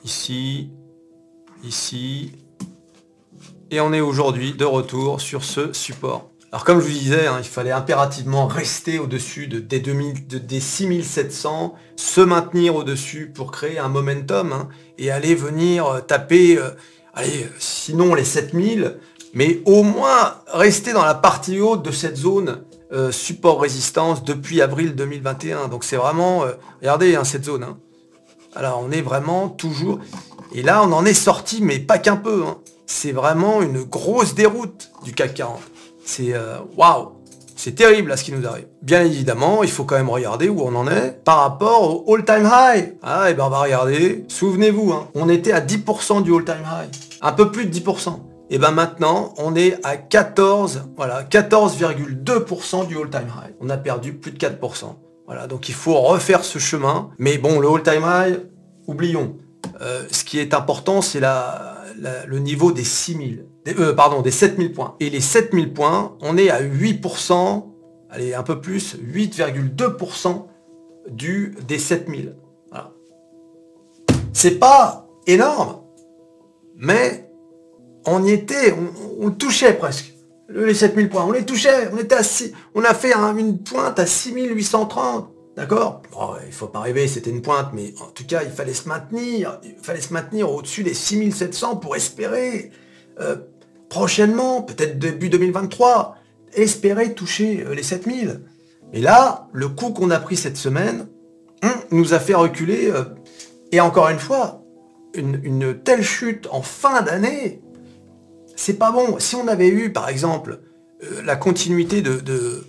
ici, 0.05 0.71
ici. 1.65 2.33
Et 3.71 3.81
on 3.81 3.93
est 3.93 4.01
aujourd'hui 4.01 4.53
de 4.53 4.65
retour 4.65 5.21
sur 5.21 5.45
ce 5.45 5.73
support. 5.73 6.32
Alors 6.53 6.65
comme 6.65 6.81
je 6.81 6.85
vous 6.85 6.93
disais, 6.93 7.27
hein, 7.27 7.39
il 7.39 7.49
fallait 7.49 7.71
impérativement 7.71 8.47
rester 8.47 8.99
au-dessus 8.99 9.47
de, 9.47 9.59
des, 9.59 9.81
2000, 9.81 10.27
des 10.27 10.61
6700, 10.61 11.75
se 11.97 12.21
maintenir 12.21 12.75
au-dessus 12.75 13.33
pour 13.35 13.51
créer 13.51 13.79
un 13.79 13.89
momentum 13.89 14.53
hein, 14.53 14.69
et 14.99 15.11
aller 15.11 15.35
venir 15.35 15.87
euh, 15.87 16.01
taper, 16.01 16.59
euh, 16.59 16.73
allez, 17.15 17.49
sinon 17.59 18.15
les 18.15 18.25
7000, 18.25 18.99
mais 19.33 19.63
au 19.65 19.83
moins 19.83 20.35
rester 20.49 20.93
dans 20.93 21.07
la 21.07 21.15
partie 21.15 21.59
haute 21.59 21.83
de 21.83 21.91
cette 21.91 22.19
zone 22.19 22.65
euh, 22.93 23.11
support 23.13 23.63
résistance 23.63 24.23
depuis 24.23 24.61
avril 24.61 24.95
2021. 24.95 25.69
Donc 25.69 25.85
c'est 25.85 25.97
vraiment, 25.97 26.45
regardez 26.83 27.17
hein, 27.17 27.25
cette 27.25 27.47
zone. 27.47 27.65
Alors 28.55 28.85
on 28.87 28.91
est 28.91 29.01
vraiment 29.01 29.49
toujours, 29.49 30.01
et 30.55 30.61
là 30.61 30.83
on 30.85 30.93
en 30.93 31.07
est 31.07 31.15
sorti, 31.15 31.63
mais 31.63 31.79
pas 31.79 31.97
qu'un 31.97 32.17
peu. 32.17 32.45
C'est 32.85 33.13
vraiment 33.13 33.63
une 33.63 33.85
grosse 33.85 34.35
déroute 34.35 34.91
du 35.03 35.15
CAC 35.15 35.33
40. 35.33 35.72
C'est 36.05 36.35
euh, 36.35 36.59
waouh, 36.77 37.13
c'est 37.57 37.75
terrible 37.75 38.09
là 38.09 38.17
ce 38.17 38.25
qui 38.25 38.33
nous 38.33 38.47
arrive. 38.47 38.67
Bien 38.83 39.05
évidemment, 39.05 39.63
il 39.63 39.71
faut 39.71 39.85
quand 39.85 39.97
même 39.97 40.11
regarder 40.11 40.49
où 40.49 40.63
on 40.63 40.75
en 40.75 40.89
est 40.89 41.23
par 41.25 41.39
rapport 41.39 42.07
au 42.07 42.15
all-time 42.15 42.51
high. 42.53 42.95
Ah, 43.03 43.31
et 43.31 43.35
ben 43.35 43.45
on 43.47 43.51
va 43.51 43.61
regarder. 43.61 44.25
Souvenez-vous, 44.29 44.93
on 45.15 45.29
était 45.29 45.53
à 45.53 45.61
10% 45.61 46.23
du 46.23 46.35
all-time 46.35 46.65
high, 46.65 46.91
un 47.21 47.33
peu 47.33 47.51
plus 47.51 47.67
de 47.67 47.73
10%. 47.73 48.19
Et 48.51 48.59
ben 48.59 48.71
maintenant, 48.71 49.33
on 49.39 49.55
est 49.55 49.79
à 49.83 49.97
14, 49.97 50.89
voilà, 50.97 51.23
14,2% 51.23 52.87
du 52.87 52.99
all-time 52.99 53.29
high. 53.29 53.55
On 53.61 53.71
a 53.71 53.77
perdu 53.77 54.13
plus 54.13 54.33
de 54.33 54.39
4%. 54.39 54.97
Voilà, 55.27 55.47
donc 55.47 55.69
il 55.69 55.75
faut 55.75 55.99
refaire 56.01 56.45
ce 56.45 56.59
chemin. 56.59 57.11
Mais 57.19 57.39
bon, 57.39 57.61
le 57.61 57.69
all-time 57.69 58.03
high, 58.05 58.41
oublions. 58.87 59.37
Euh, 59.81 60.05
ce 60.11 60.25
qui 60.25 60.39
est 60.39 60.53
important, 60.53 61.01
c'est 61.01 61.21
le 61.21 62.39
niveau 62.41 62.73
des 62.73 62.85
6000, 62.85 63.47
euh, 63.69 63.95
pardon, 63.95 64.23
des 64.23 64.31
7000 64.31 64.73
points. 64.73 64.97
Et 65.01 65.11
les 65.11 65.21
7000 65.21 65.73
points, 65.73 66.17
on 66.21 66.37
est 66.37 66.51
à 66.51 66.63
8%, 66.63 67.65
allez, 68.11 68.35
un 68.35 68.43
peu 68.43 68.61
plus, 68.61 68.97
8,2% 68.97 70.47
du, 71.11 71.57
des 71.67 71.79
7000. 71.79 72.37
Voilà. 72.71 72.93
C'est 74.33 74.59
pas 74.59 75.09
énorme, 75.27 75.83
mais 76.77 77.29
on 78.07 78.25
y 78.25 78.33
était, 78.33 78.75
on, 79.21 79.31
touchait 79.31 79.75
presque. 79.75 80.15
Les 80.49 80.75
7000 80.75 81.09
points, 81.09 81.25
on 81.25 81.33
les 81.33 81.45
touchait, 81.45 81.89
on 81.93 81.99
était 81.99 82.17
à 82.17 82.23
on 82.75 82.85
a 82.85 82.95
fait 82.95 83.15
une 83.15 83.59
pointe 83.63 83.99
à 83.99 84.07
6830. 84.07 85.33
D'accord? 85.57 86.03
Il 86.47 86.53
faut 86.53 86.67
pas 86.67 86.81
rêver, 86.81 87.07
c'était 87.09 87.31
une 87.31 87.43
pointe, 87.43 87.71
mais 87.75 87.93
en 88.01 88.07
tout 88.07 88.25
cas, 88.27 88.43
il 88.43 88.51
fallait 88.51 88.73
se 88.73 88.89
maintenir. 88.89 89.61
Il 89.65 89.77
fallait 89.83 90.01
se 90.01 90.13
maintenir 90.13 90.51
au-dessus 90.51 90.83
des 90.83 90.95
6700 90.95 91.77
pour 91.77 91.95
espérer, 91.95 92.71
euh, 93.21 93.37
prochainement, 93.93 94.63
peut-être 94.63 94.99
début 94.99 95.29
2023, 95.29 96.17
espérer 96.55 97.13
toucher 97.13 97.63
euh, 97.67 97.75
les 97.75 97.83
7000. 97.83 98.41
Et 98.95 99.03
là, 99.03 99.51
le 99.53 99.69
coup 99.69 99.91
qu'on 99.91 100.11
a 100.11 100.19
pris 100.19 100.35
cette 100.35 100.57
semaine 100.57 101.09
hum, 101.63 101.71
nous 101.91 102.15
a 102.15 102.19
fait 102.19 102.33
reculer. 102.33 102.91
Euh, 102.91 103.05
et 103.71 103.81
encore 103.81 104.09
une 104.09 104.19
fois, 104.19 104.65
une 105.13 105.79
telle 105.85 106.03
chute 106.03 106.49
en 106.51 106.63
fin 106.63 107.03
d'année, 107.03 107.61
c'est 108.57 108.79
pas 108.79 108.93
bon. 108.93 109.19
Si 109.19 109.37
on 109.37 109.47
avait 109.47 109.69
eu, 109.69 109.93
par 109.93 110.09
exemple, 110.09 110.61
euh, 111.05 111.21
la 111.23 111.37
continuité 111.37 112.01
de, 112.01 112.65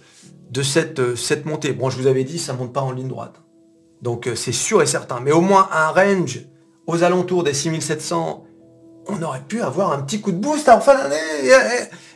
cette, 0.62 1.46
montée, 1.46 1.72
bon, 1.72 1.90
je 1.90 1.98
vous 2.02 2.08
avais 2.08 2.26
dit, 2.26 2.38
ça 2.38 2.52
monte 2.52 2.74
pas 2.74 2.82
en 2.82 2.92
ligne 2.92 3.08
droite. 3.08 3.42
Donc 4.02 4.30
c'est 4.36 4.52
sûr 4.52 4.82
et 4.82 4.86
certain. 4.86 5.22
Mais 5.22 5.32
au 5.32 5.40
moins 5.40 5.70
un 5.72 5.88
range 5.88 6.42
aux 6.86 7.02
alentours 7.04 7.46
des 7.46 7.54
6700, 7.54 8.44
on 9.08 9.22
aurait 9.22 9.42
pu 9.48 9.62
avoir 9.62 9.92
un 9.92 10.02
petit 10.02 10.22
coup 10.22 10.32
de 10.32 10.38
boost 10.38 10.70
en 10.70 10.80
fin 10.80 10.96
d'année. 10.96 11.16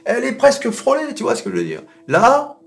Elle, 0.06 0.24
est 0.24 0.34
presque 0.34 0.70
frôlée, 0.72 1.14
tu 1.16 1.24
vois 1.24 1.36
ce 1.36 1.44
que 1.44 1.50
je 1.50 1.56
veux 1.56 1.64
dire. 1.64 1.82
Là, 2.08 2.60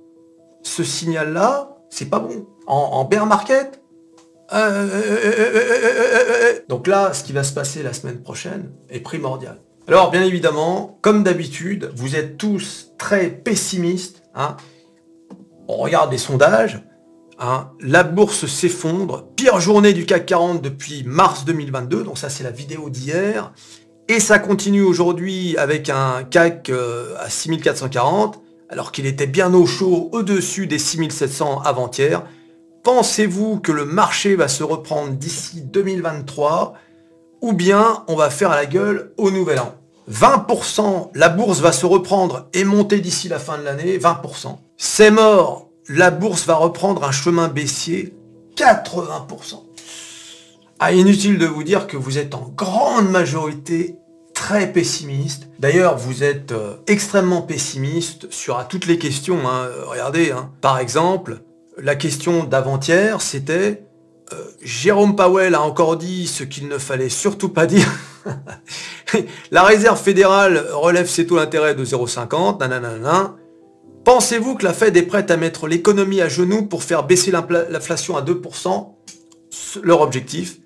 ce 0.63 0.85
signal-là, 0.85 1.77
c'est 1.89 2.11
pas 2.11 2.19
bon. 2.19 2.47
En, 2.67 3.05
bear 3.05 3.27
market, 3.27 3.81
donc 6.69 6.87
là, 6.87 7.13
ce 7.13 7.25
qui 7.25 7.33
va 7.33 7.43
se 7.43 7.53
passer 7.53 7.83
la 7.83 7.93
semaine 7.93 8.21
prochaine 8.23 8.71
est 8.89 9.01
primordial. 9.01 9.61
Alors, 9.91 10.11
bien 10.13 10.23
évidemment, 10.23 10.99
comme 11.03 11.25
d'habitude, 11.25 11.91
vous 11.97 12.15
êtes 12.15 12.39
tous 12.39 12.93
très 12.97 13.29
pessimistes. 13.29 14.23
Hein. 14.37 14.57
On 15.67 15.79
regarde 15.79 16.13
les 16.13 16.19
sondages. 16.19 16.81
Hein. 17.41 17.71
La 17.81 18.05
bourse 18.05 18.47
s'effondre. 18.47 19.27
Pire 19.35 19.59
journée 19.59 19.93
du 19.93 20.07
CAC 20.07 20.27
40 20.27 20.63
depuis 20.63 21.03
mars 21.03 21.45
2022. 21.45 22.05
Donc 22.05 22.19
ça, 22.19 22.29
c'est 22.29 22.45
la 22.45 22.53
vidéo 22.53 22.89
d'hier. 22.89 23.53
Et 24.13 24.19
ça 24.19 24.41
continue 24.41 24.83
aujourd'hui 24.83 25.57
avec 25.57 25.89
un 25.89 26.25
CAC 26.25 26.71
euh, 26.71 27.15
à 27.21 27.31
6440, 27.31 28.41
alors 28.69 28.91
qu'il 28.91 29.07
était 29.07 29.29
bien 29.29 29.55
au 29.55 29.67
chaud 29.67 30.09
au-dessus 30.11 30.67
des 30.67 30.81
6700 30.81 31.61
avant-hier. 31.65 32.25
Pensez-vous 32.83 33.61
que 33.61 33.71
le 33.71 33.85
marché 33.85 34.35
va 34.35 34.49
se 34.49 34.65
reprendre 34.65 35.13
d'ici 35.13 35.61
2023 35.61 36.75
ou 37.41 37.53
bien 37.53 38.03
on 38.09 38.17
va 38.17 38.31
faire 38.31 38.51
la 38.51 38.67
gueule 38.67 39.13
au 39.17 39.31
nouvel 39.31 39.61
an? 39.61 39.77
20%, 40.11 41.11
la 41.15 41.29
bourse 41.29 41.61
va 41.61 41.71
se 41.71 41.87
reprendre 41.87 42.49
et 42.53 42.65
monter 42.65 42.99
d'ici 42.99 43.29
la 43.29 43.39
fin 43.39 43.59
de 43.59 43.63
l'année, 43.63 43.97
20%. 43.97 44.57
C'est 44.77 45.13
mort, 45.13 45.69
la 45.89 46.11
bourse 46.11 46.47
va 46.47 46.57
reprendre 46.57 47.05
un 47.05 47.13
chemin 47.13 47.47
baissier, 47.47 48.13
80%. 48.57 49.71
Ah, 50.83 50.93
inutile 50.93 51.37
de 51.37 51.45
vous 51.45 51.63
dire 51.63 51.87
que 51.87 51.99
vous 51.99 52.17
êtes 52.17 52.35
en 52.35 52.51
grande 52.57 53.11
majorité 53.11 53.97
très 54.41 54.73
pessimiste. 54.73 55.49
D'ailleurs, 55.59 55.99
vous 55.99 56.25
êtes 56.25 56.53
euh, 56.53 56.77
extrêmement 56.87 57.43
pessimiste 57.43 58.33
sur 58.33 58.67
toutes 58.69 58.87
les 58.87 58.99
questions. 58.99 59.47
Hein. 59.47 59.69
Regardez, 59.87 60.31
hein. 60.31 60.51
par 60.63 60.79
exemple, 60.79 61.43
la 61.77 61.95
question 61.95 62.45
d'avant-hier, 62.45 63.21
c'était 63.21 63.85
euh, 64.33 64.37
Jérôme 64.63 65.15
Powell 65.15 65.55
a 65.55 65.61
encore 65.61 65.99
dit 65.99 66.27
ce 66.27 66.43
qu'il 66.43 66.69
ne 66.69 66.79
fallait 66.79 67.11
surtout 67.11 67.51
pas 67.51 67.67
dire. 67.67 67.87
la 69.51 69.63
réserve 69.63 70.01
fédérale 70.01 70.65
relève 70.73 71.07
ses 71.07 71.27
taux 71.27 71.37
d'intérêt 71.37 71.75
de 71.75 71.85
0,50. 71.85 73.33
Pensez-vous 74.05 74.55
que 74.55 74.65
la 74.65 74.73
Fed 74.73 74.97
est 74.97 75.03
prête 75.03 75.31
à 75.31 75.37
mettre 75.37 75.69
l'économie 75.69 76.23
à 76.23 76.31
genoux 76.31 76.63
pour 76.63 76.83
faire 76.83 77.05
baisser 77.05 77.31
l'inflation 77.31 78.17
à 78.17 78.23
2% 78.23 78.89
Leur 79.83 80.01
objectif? 80.01 80.57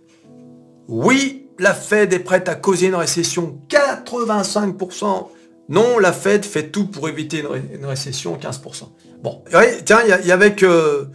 Oui, 0.86 1.43
la 1.58 1.74
Fed 1.74 2.12
est 2.12 2.18
prête 2.18 2.48
à 2.48 2.54
causer 2.54 2.86
une 2.86 2.94
récession 2.94 3.58
85%. 3.68 5.28
Non, 5.68 5.98
la 5.98 6.12
Fed 6.12 6.44
fait 6.44 6.68
tout 6.68 6.86
pour 6.86 7.08
éviter 7.08 7.44
une, 7.72 7.86
récession 7.86 8.36
15%. 8.36 8.88
Bon, 9.22 9.42
tiens, 9.84 10.00
il 10.04 10.26
y, 10.26 10.32
avait 10.32 10.54
que... 10.54 11.08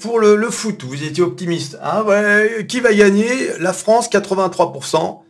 Pour 0.00 0.20
le, 0.20 0.50
foot, 0.50 0.84
vous 0.84 1.02
étiez 1.02 1.22
optimiste. 1.22 1.78
Hein, 1.82 2.04
qui 2.68 2.80
va 2.80 2.92
gagner? 2.92 3.50
La 3.60 3.72
France, 3.72 4.10
83%. 4.10 5.20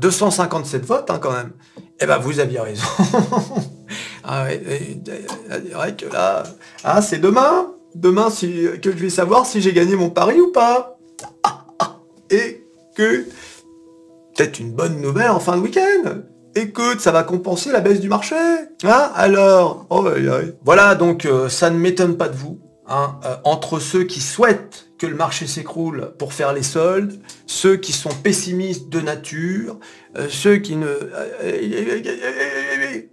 257 0.00 0.82
hein, 0.82 0.84
votes 0.86 1.10
hein, 1.10 1.18
quand 1.18 1.32
même. 1.32 1.52
Eh 2.00 2.06
ben 2.06 2.18
vous 2.18 2.40
aviez 2.40 2.60
raison. 2.60 2.84
ah, 4.24 4.48
que 4.50 6.12
là, 6.12 6.42
ah, 6.84 7.00
c'est 7.00 7.18
demain. 7.18 7.72
Demain 7.94 8.28
que 8.28 8.90
je 8.92 8.98
vais 8.98 9.10
savoir 9.10 9.46
si 9.46 9.62
j'ai 9.62 9.72
gagné 9.72 9.96
mon 9.96 10.10
pari 10.10 10.38
ou 10.40 10.52
pas. 10.52 10.98
Et 12.28 12.66
que 12.94 13.26
peut-être 14.36 14.60
une 14.60 14.72
bonne 14.72 15.00
nouvelle 15.00 15.30
en 15.30 15.40
fin 15.40 15.56
de 15.56 15.62
week-end. 15.62 16.22
Écoute, 16.54 17.00
ça 17.00 17.12
va 17.12 17.22
compenser 17.22 17.70
la 17.70 17.80
baisse 17.80 18.00
du 18.00 18.08
marché. 18.08 18.34
Hein 18.84 19.10
Alors, 19.14 19.86
oh, 19.90 20.08
voilà, 20.64 20.94
donc 20.94 21.24
euh, 21.24 21.48
ça 21.48 21.70
ne 21.70 21.78
m'étonne 21.78 22.16
pas 22.16 22.28
de 22.28 22.36
vous. 22.36 22.60
Hein, 22.88 23.18
euh, 23.24 23.34
entre 23.44 23.80
ceux 23.80 24.04
qui 24.04 24.20
souhaitent 24.20 24.88
que 24.98 25.06
le 25.06 25.16
marché 25.16 25.46
s'écroule 25.46 26.12
pour 26.18 26.32
faire 26.32 26.52
les 26.52 26.62
soldes, 26.62 27.20
ceux 27.46 27.76
qui 27.76 27.92
sont 27.92 28.14
pessimistes 28.22 28.88
de 28.88 29.00
nature, 29.00 29.78
euh, 30.16 30.28
ceux 30.30 30.58
qui 30.58 30.76
ne... 30.76 30.86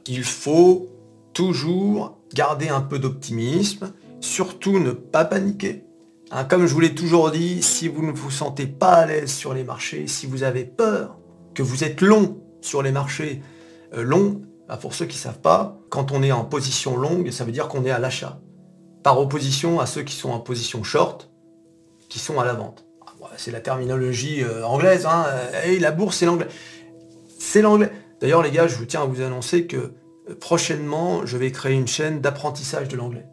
Il 0.06 0.24
faut 0.24 0.90
toujours 1.34 2.20
garder 2.34 2.70
un 2.70 2.82
peu 2.82 3.00
d'optimisme, 3.00 3.92
surtout 4.22 4.80
ne 4.80 4.92
pas 4.92 5.26
paniquer. 5.26 5.84
Hein, 6.32 6.46
comme 6.46 6.66
je 6.66 6.74
vous 6.74 6.80
l'ai 6.80 6.96
toujours 6.96 7.32
dit, 7.32 7.62
si 7.62 7.88
vous 7.88 8.06
ne 8.06 8.12
vous 8.12 8.32
sentez 8.32 8.66
pas 8.66 8.94
à 8.94 9.06
l'aise 9.06 9.32
sur 9.32 9.54
les 9.54 9.64
marchés, 9.64 10.08
si 10.08 10.26
vous 10.26 10.44
avez 10.44 10.66
peur, 10.66 11.18
que 11.54 11.62
vous 11.62 11.84
êtes 11.84 12.02
long 12.02 12.42
sur 12.62 12.82
les 12.82 12.92
marchés 12.92 13.42
euh, 13.94 14.04
longs, 14.04 14.42
bah, 14.68 14.78
pour 14.78 14.94
ceux 14.94 15.06
qui 15.06 15.18
ne 15.18 15.22
savent 15.22 15.42
pas, 15.42 15.78
quand 15.90 16.12
on 16.12 16.24
est 16.24 16.32
en 16.32 16.46
position 16.46 16.98
longue, 16.98 17.30
ça 17.32 17.44
veut 17.44 17.52
dire 17.52 17.68
qu'on 17.68 17.86
est 17.86 17.92
à 17.92 18.00
l'achat 18.00 18.40
par 19.04 19.20
opposition 19.20 19.80
à 19.80 19.86
ceux 19.86 20.02
qui 20.04 20.16
sont 20.16 20.32
en 20.32 20.40
position 20.40 20.84
short, 20.84 21.30
qui 22.10 22.20
sont 22.20 22.40
à 22.40 22.46
la 22.46 22.54
vente. 22.54 22.86
Ah, 23.22 23.30
c'est 23.38 23.52
la 23.52 23.62
terminologie 23.62 24.44
euh, 24.44 24.66
anglaise, 24.66 25.06
hein. 25.06 25.26
Et 25.66 25.80
la 25.80 25.92
bourse, 25.92 26.18
c'est 26.18 26.26
l'anglais. 26.26 26.48
C'est 27.40 27.62
l'anglais. 27.62 27.92
D'ailleurs, 28.22 28.42
les 28.42 28.52
gars, 28.52 28.68
je 28.68 28.76
vous 28.76 28.86
tiens 28.86 29.02
à 29.02 29.06
vous 29.06 29.22
annoncer 29.22 29.66
que 29.68 29.78
euh, 29.78 30.36
prochainement, 30.40 31.26
je 31.26 31.38
vais 31.38 31.52
créer 31.52 31.74
une 31.74 31.88
chaîne 31.88 32.22
d'apprentissage 32.22 32.88
de 32.88 32.96
l'anglais. 32.96 33.26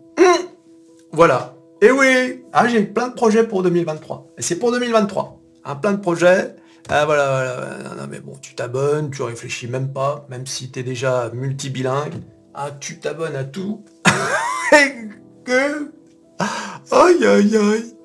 Voilà. 1.12 1.54
Et 1.82 1.90
oui 1.90 2.44
ah, 2.52 2.68
J'ai 2.68 2.82
plein 2.82 3.08
de 3.08 3.14
projets 3.14 3.44
pour 3.44 3.62
2023. 3.62 4.34
Et 4.38 4.42
c'est 4.42 4.56
pour 4.56 4.70
2023. 4.72 5.40
Un 5.64 5.76
plein 5.76 5.92
de 5.92 6.00
projets. 6.00 6.56
Ah, 6.88 7.04
voilà, 7.04 7.54
voilà. 7.54 7.94
Non, 7.96 8.06
mais 8.10 8.20
bon, 8.20 8.36
tu 8.40 8.54
t'abonnes, 8.54 9.10
tu 9.10 9.22
réfléchis 9.22 9.66
même 9.66 9.92
pas, 9.92 10.26
même 10.28 10.46
si 10.46 10.70
tu 10.70 10.80
es 10.80 10.82
déjà 10.82 11.30
multibilingue. 11.32 12.14
Ah, 12.54 12.70
tu 12.78 12.98
t'abonnes 12.98 13.36
à 13.36 13.44
tout. 13.44 13.84
que... 15.44 15.90
Aïe, 16.90 17.24
aïe, 17.24 17.56
aïe. 17.56 17.96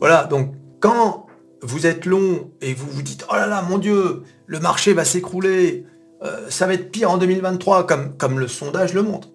Voilà, 0.00 0.24
donc 0.24 0.54
quand 0.80 1.26
vous 1.62 1.86
êtes 1.86 2.06
long 2.06 2.50
et 2.60 2.74
vous 2.74 2.90
vous 2.90 3.02
dites, 3.02 3.24
oh 3.30 3.34
là 3.34 3.46
là, 3.46 3.62
mon 3.62 3.78
Dieu, 3.78 4.24
le 4.46 4.60
marché 4.60 4.92
va 4.92 5.04
s'écrouler, 5.04 5.86
euh, 6.22 6.50
ça 6.50 6.66
va 6.66 6.74
être 6.74 6.90
pire 6.90 7.10
en 7.10 7.18
2023, 7.18 7.86
comme, 7.86 8.16
comme 8.16 8.38
le 8.38 8.48
sondage 8.48 8.92
le 8.94 9.02
montre. 9.02 9.28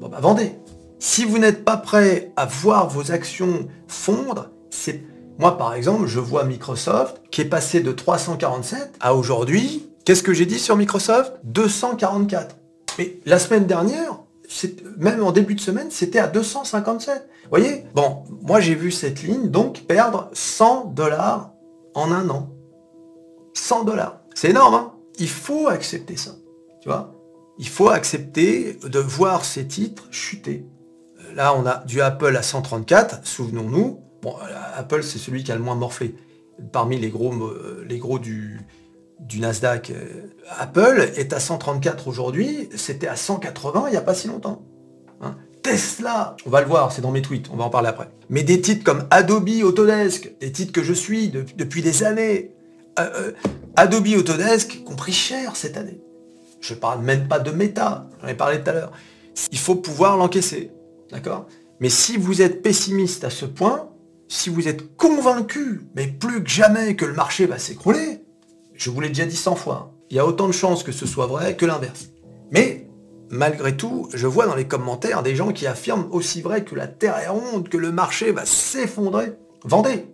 Bon 0.00 0.08
bah 0.08 0.18
vendez. 0.20 0.52
Si 1.00 1.24
vous 1.24 1.38
n'êtes 1.38 1.64
pas 1.64 1.76
prêt 1.76 2.32
à 2.36 2.44
voir 2.44 2.88
vos 2.88 3.12
actions 3.12 3.68
fondre, 3.86 4.50
c'est... 4.70 5.04
Moi 5.38 5.56
par 5.56 5.74
exemple, 5.74 6.06
je 6.06 6.18
vois 6.18 6.44
Microsoft 6.44 7.22
qui 7.30 7.42
est 7.42 7.48
passé 7.48 7.80
de 7.80 7.92
347 7.92 8.96
à 8.98 9.14
aujourd'hui, 9.14 9.88
qu'est-ce 10.04 10.24
que 10.24 10.34
j'ai 10.34 10.46
dit 10.46 10.58
sur 10.58 10.76
Microsoft? 10.76 11.34
244. 11.44 12.56
Mais 12.98 13.20
la 13.24 13.38
semaine 13.38 13.66
dernière, 13.66 14.18
même 14.96 15.22
en 15.22 15.30
début 15.30 15.54
de 15.54 15.60
semaine, 15.60 15.92
c'était 15.92 16.18
à 16.18 16.26
257. 16.26 17.28
Vous 17.44 17.48
voyez? 17.50 17.84
Bon, 17.94 18.24
moi 18.42 18.58
j'ai 18.58 18.74
vu 18.74 18.90
cette 18.90 19.22
ligne 19.22 19.48
donc 19.48 19.82
perdre 19.82 20.28
100 20.32 20.92
dollars 20.96 21.52
en 21.94 22.10
un 22.10 22.28
an. 22.30 22.50
100 23.54 23.84
dollars. 23.84 24.20
C'est 24.34 24.50
énorme, 24.50 24.74
hein? 24.74 24.92
Il 25.20 25.28
faut 25.28 25.68
accepter 25.68 26.16
ça. 26.16 26.32
Tu 26.80 26.88
vois? 26.88 27.14
Il 27.58 27.68
faut 27.68 27.88
accepter 27.88 28.78
de 28.82 28.98
voir 28.98 29.44
ces 29.44 29.66
titres 29.66 30.08
chuter. 30.10 30.66
Là, 31.34 31.54
on 31.54 31.66
a 31.66 31.84
du 31.84 32.00
Apple 32.00 32.36
à 32.36 32.42
134, 32.42 33.26
souvenons-nous. 33.26 34.00
Bon, 34.22 34.34
Apple, 34.74 35.02
c'est 35.02 35.18
celui 35.18 35.44
qui 35.44 35.52
a 35.52 35.56
le 35.56 35.62
moins 35.62 35.74
morflé. 35.74 36.14
Parmi 36.72 36.98
les 36.98 37.08
gros, 37.08 37.32
euh, 37.32 38.18
du, 38.18 39.40
Nasdaq. 39.40 39.90
Euh, 39.90 40.26
Apple 40.58 41.10
est 41.16 41.32
à 41.32 41.40
134 41.40 42.08
aujourd'hui, 42.08 42.68
c'était 42.76 43.06
à 43.06 43.16
180 43.16 43.84
il 43.88 43.90
n'y 43.92 43.96
a 43.96 44.00
pas 44.00 44.14
si 44.14 44.28
longtemps. 44.28 44.62
Hein. 45.20 45.36
Tesla, 45.62 46.36
on 46.46 46.50
va 46.50 46.60
le 46.60 46.66
voir, 46.66 46.92
c'est 46.92 47.02
dans 47.02 47.10
mes 47.10 47.22
tweets, 47.22 47.48
on 47.52 47.56
va 47.56 47.64
en 47.64 47.70
parler 47.70 47.88
après. 47.88 48.08
Mais 48.28 48.42
des 48.42 48.60
titres 48.60 48.84
comme 48.84 49.06
Adobe 49.10 49.48
Autodesk, 49.62 50.38
des 50.40 50.50
titres 50.50 50.72
que 50.72 50.82
je 50.82 50.92
suis 50.92 51.28
depuis 51.28 51.82
des 51.82 52.04
années, 52.04 52.52
euh, 52.98 53.32
Adobe 53.76 54.08
Autodesk 54.16 54.82
ont 54.86 54.96
pris 54.96 55.12
cher 55.12 55.56
cette 55.56 55.76
année. 55.76 56.00
Je 56.60 56.74
parle 56.74 57.02
même 57.02 57.28
pas 57.28 57.38
de 57.38 57.50
méta, 57.50 58.08
j'en 58.20 58.28
ai 58.28 58.34
parlé 58.34 58.62
tout 58.62 58.70
à 58.70 58.72
l'heure. 58.72 58.92
Il 59.52 59.58
faut 59.58 59.76
pouvoir 59.76 60.16
l'encaisser, 60.16 60.72
d'accord? 61.10 61.46
Mais 61.80 61.90
si 61.90 62.16
vous 62.16 62.42
êtes 62.42 62.62
pessimiste 62.62 63.24
à 63.24 63.30
ce 63.30 63.46
point, 63.46 63.88
si 64.28 64.50
vous 64.50 64.68
êtes 64.68 64.96
convaincu, 64.96 65.82
mais 65.94 66.06
plus 66.06 66.42
que 66.42 66.50
jamais, 66.50 66.96
que 66.96 67.04
le 67.04 67.14
marché 67.14 67.46
va 67.46 67.58
s'écrouler, 67.58 68.22
je 68.74 68.90
vous 68.90 69.00
l'ai 69.00 69.08
déjà 69.08 69.26
dit 69.26 69.36
100 69.36 69.56
fois, 69.56 69.94
il 70.10 70.16
y 70.16 70.20
a 70.20 70.26
autant 70.26 70.46
de 70.46 70.52
chances 70.52 70.82
que 70.82 70.92
ce 70.92 71.06
soit 71.06 71.26
vrai 71.26 71.56
que 71.56 71.66
l'inverse. 71.66 72.10
Mais, 72.50 72.88
malgré 73.30 73.76
tout, 73.76 74.08
je 74.14 74.26
vois 74.26 74.46
dans 74.46 74.54
les 74.54 74.66
commentaires 74.66 75.22
des 75.22 75.36
gens 75.36 75.52
qui 75.52 75.66
affirment 75.66 76.08
aussi 76.10 76.42
vrai 76.42 76.64
que 76.64 76.74
la 76.74 76.86
Terre 76.86 77.18
est 77.18 77.28
ronde, 77.28 77.68
que 77.68 77.76
le 77.76 77.92
marché 77.92 78.32
va 78.32 78.44
s'effondrer. 78.44 79.32
Vendez. 79.64 80.06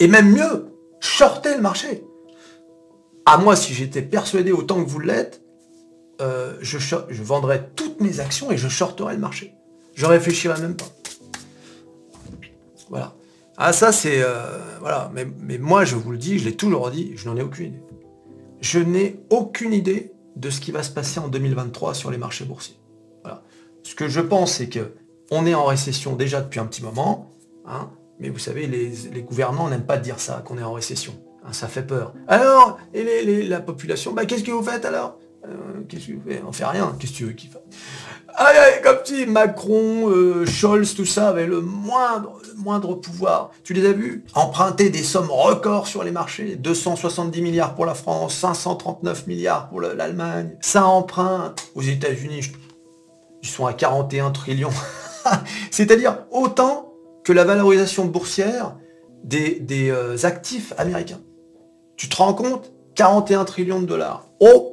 Et 0.00 0.08
même 0.08 0.32
mieux, 0.32 0.72
shortez 1.00 1.54
le 1.54 1.62
marché. 1.62 2.04
À 3.26 3.38
moi, 3.38 3.56
si 3.56 3.72
j'étais 3.74 4.02
persuadé 4.02 4.52
autant 4.52 4.82
que 4.82 4.88
vous 4.88 5.00
l'êtes, 5.00 5.42
euh, 6.20 6.56
je, 6.60 6.78
je 6.78 7.22
vendrais 7.22 7.70
toutes 7.74 8.00
mes 8.00 8.20
actions 8.20 8.50
et 8.50 8.56
je 8.56 8.68
shorterais 8.68 9.14
le 9.14 9.20
marché. 9.20 9.54
Je 9.94 10.06
réfléchirais 10.06 10.60
même 10.60 10.76
pas. 10.76 10.88
Voilà. 12.88 13.14
Ah 13.56 13.72
ça 13.72 13.92
c'est... 13.92 14.22
Euh, 14.22 14.58
voilà. 14.80 15.10
Mais, 15.14 15.26
mais, 15.40 15.58
moi 15.58 15.84
je 15.84 15.96
vous 15.96 16.10
le 16.10 16.18
dis, 16.18 16.38
je 16.38 16.44
l'ai 16.44 16.56
toujours 16.56 16.90
dit, 16.90 17.12
je 17.16 17.28
n'en 17.28 17.36
ai 17.36 17.42
aucune 17.42 17.66
idée 17.66 17.82
je 18.62 18.78
n'ai 18.78 19.20
aucune 19.28 19.74
idée 19.74 20.12
de 20.36 20.48
ce 20.48 20.60
qui 20.60 20.70
va 20.70 20.82
se 20.82 20.90
passer 20.90 21.20
en 21.20 21.28
2023 21.28 21.92
sur 21.92 22.10
les 22.10 22.16
marchés 22.16 22.46
boursiers. 22.46 22.76
Ce 23.84 23.96
que 23.96 24.08
je 24.08 24.20
pense, 24.20 24.54
c'est 24.54 24.68
que 24.68 24.94
on 25.32 25.44
est 25.44 25.54
en 25.54 25.64
récession 25.64 26.14
déjà 26.14 26.40
depuis 26.40 26.60
un 26.60 26.66
petit 26.66 26.84
moment, 26.84 27.32
hein, 27.66 27.90
mais 28.20 28.28
vous 28.28 28.38
savez, 28.38 28.68
les, 28.68 29.22
gouvernants 29.22 29.68
n'aiment 29.68 29.84
pas 29.84 29.96
dire 29.96 30.20
ça, 30.20 30.40
qu'on 30.46 30.56
est 30.56 30.62
en 30.62 30.72
récession. 30.72 31.14
Hein, 31.44 31.52
ça 31.52 31.66
fait 31.66 31.82
peur. 31.82 32.14
Alors, 32.28 32.78
et 32.94 33.42
la 33.42 33.60
population, 33.60 34.12
bah, 34.12 34.24
qu'est-ce 34.24 34.44
que 34.44 34.52
vous 34.52 34.62
faites 34.62 34.84
alors? 34.84 35.18
Euh, 35.44 35.82
Qu'est-ce 35.88 36.08
que 36.08 36.12
vous 36.12 36.22
faites 36.26 36.42
On 36.46 36.52
fait 36.52 36.64
rien. 36.64 36.96
Qu'est-ce 36.98 37.12
que 37.12 37.16
tu 37.16 37.24
veux 37.24 37.32
qu'il 37.32 37.50
fasse? 37.50 37.62
Aïe, 38.34 38.80
comme 38.82 38.98
si 39.04 39.26
Macron, 39.26 40.08
euh, 40.08 40.46
Scholz, 40.46 40.94
tout 40.94 41.04
ça 41.04 41.28
avait 41.28 41.46
le 41.46 41.60
moindre, 41.60 42.40
moindre 42.56 42.94
pouvoir. 42.94 43.50
Tu 43.62 43.74
les 43.74 43.86
as 43.86 43.92
vus? 43.92 44.24
Emprunter 44.34 44.88
des 44.88 45.02
sommes 45.02 45.30
records 45.30 45.86
sur 45.86 46.02
les 46.02 46.10
marchés. 46.10 46.56
270 46.56 47.42
milliards 47.42 47.74
pour 47.74 47.84
la 47.84 47.94
France, 47.94 48.34
539 48.36 49.26
milliards 49.26 49.68
pour 49.68 49.80
l'Allemagne. 49.80 50.56
Ça 50.60 50.86
emprunte 50.86 51.70
aux 51.74 51.82
États-Unis. 51.82 52.52
Ils 53.42 53.48
sont 53.48 53.66
à 53.66 53.74
41 53.74 54.30
trillions. 54.30 54.70
C'est-à-dire 55.70 56.18
autant 56.30 56.94
que 57.24 57.32
la 57.32 57.44
valorisation 57.44 58.06
boursière 58.06 58.76
des, 59.24 59.60
des 59.60 59.90
euh, 59.90 60.16
actifs 60.24 60.72
américains. 60.78 61.20
Tu 61.96 62.08
te 62.08 62.16
rends 62.16 62.34
compte? 62.34 62.72
41 62.94 63.44
trillions 63.44 63.80
de 63.80 63.86
dollars. 63.86 64.26
Oh 64.40 64.71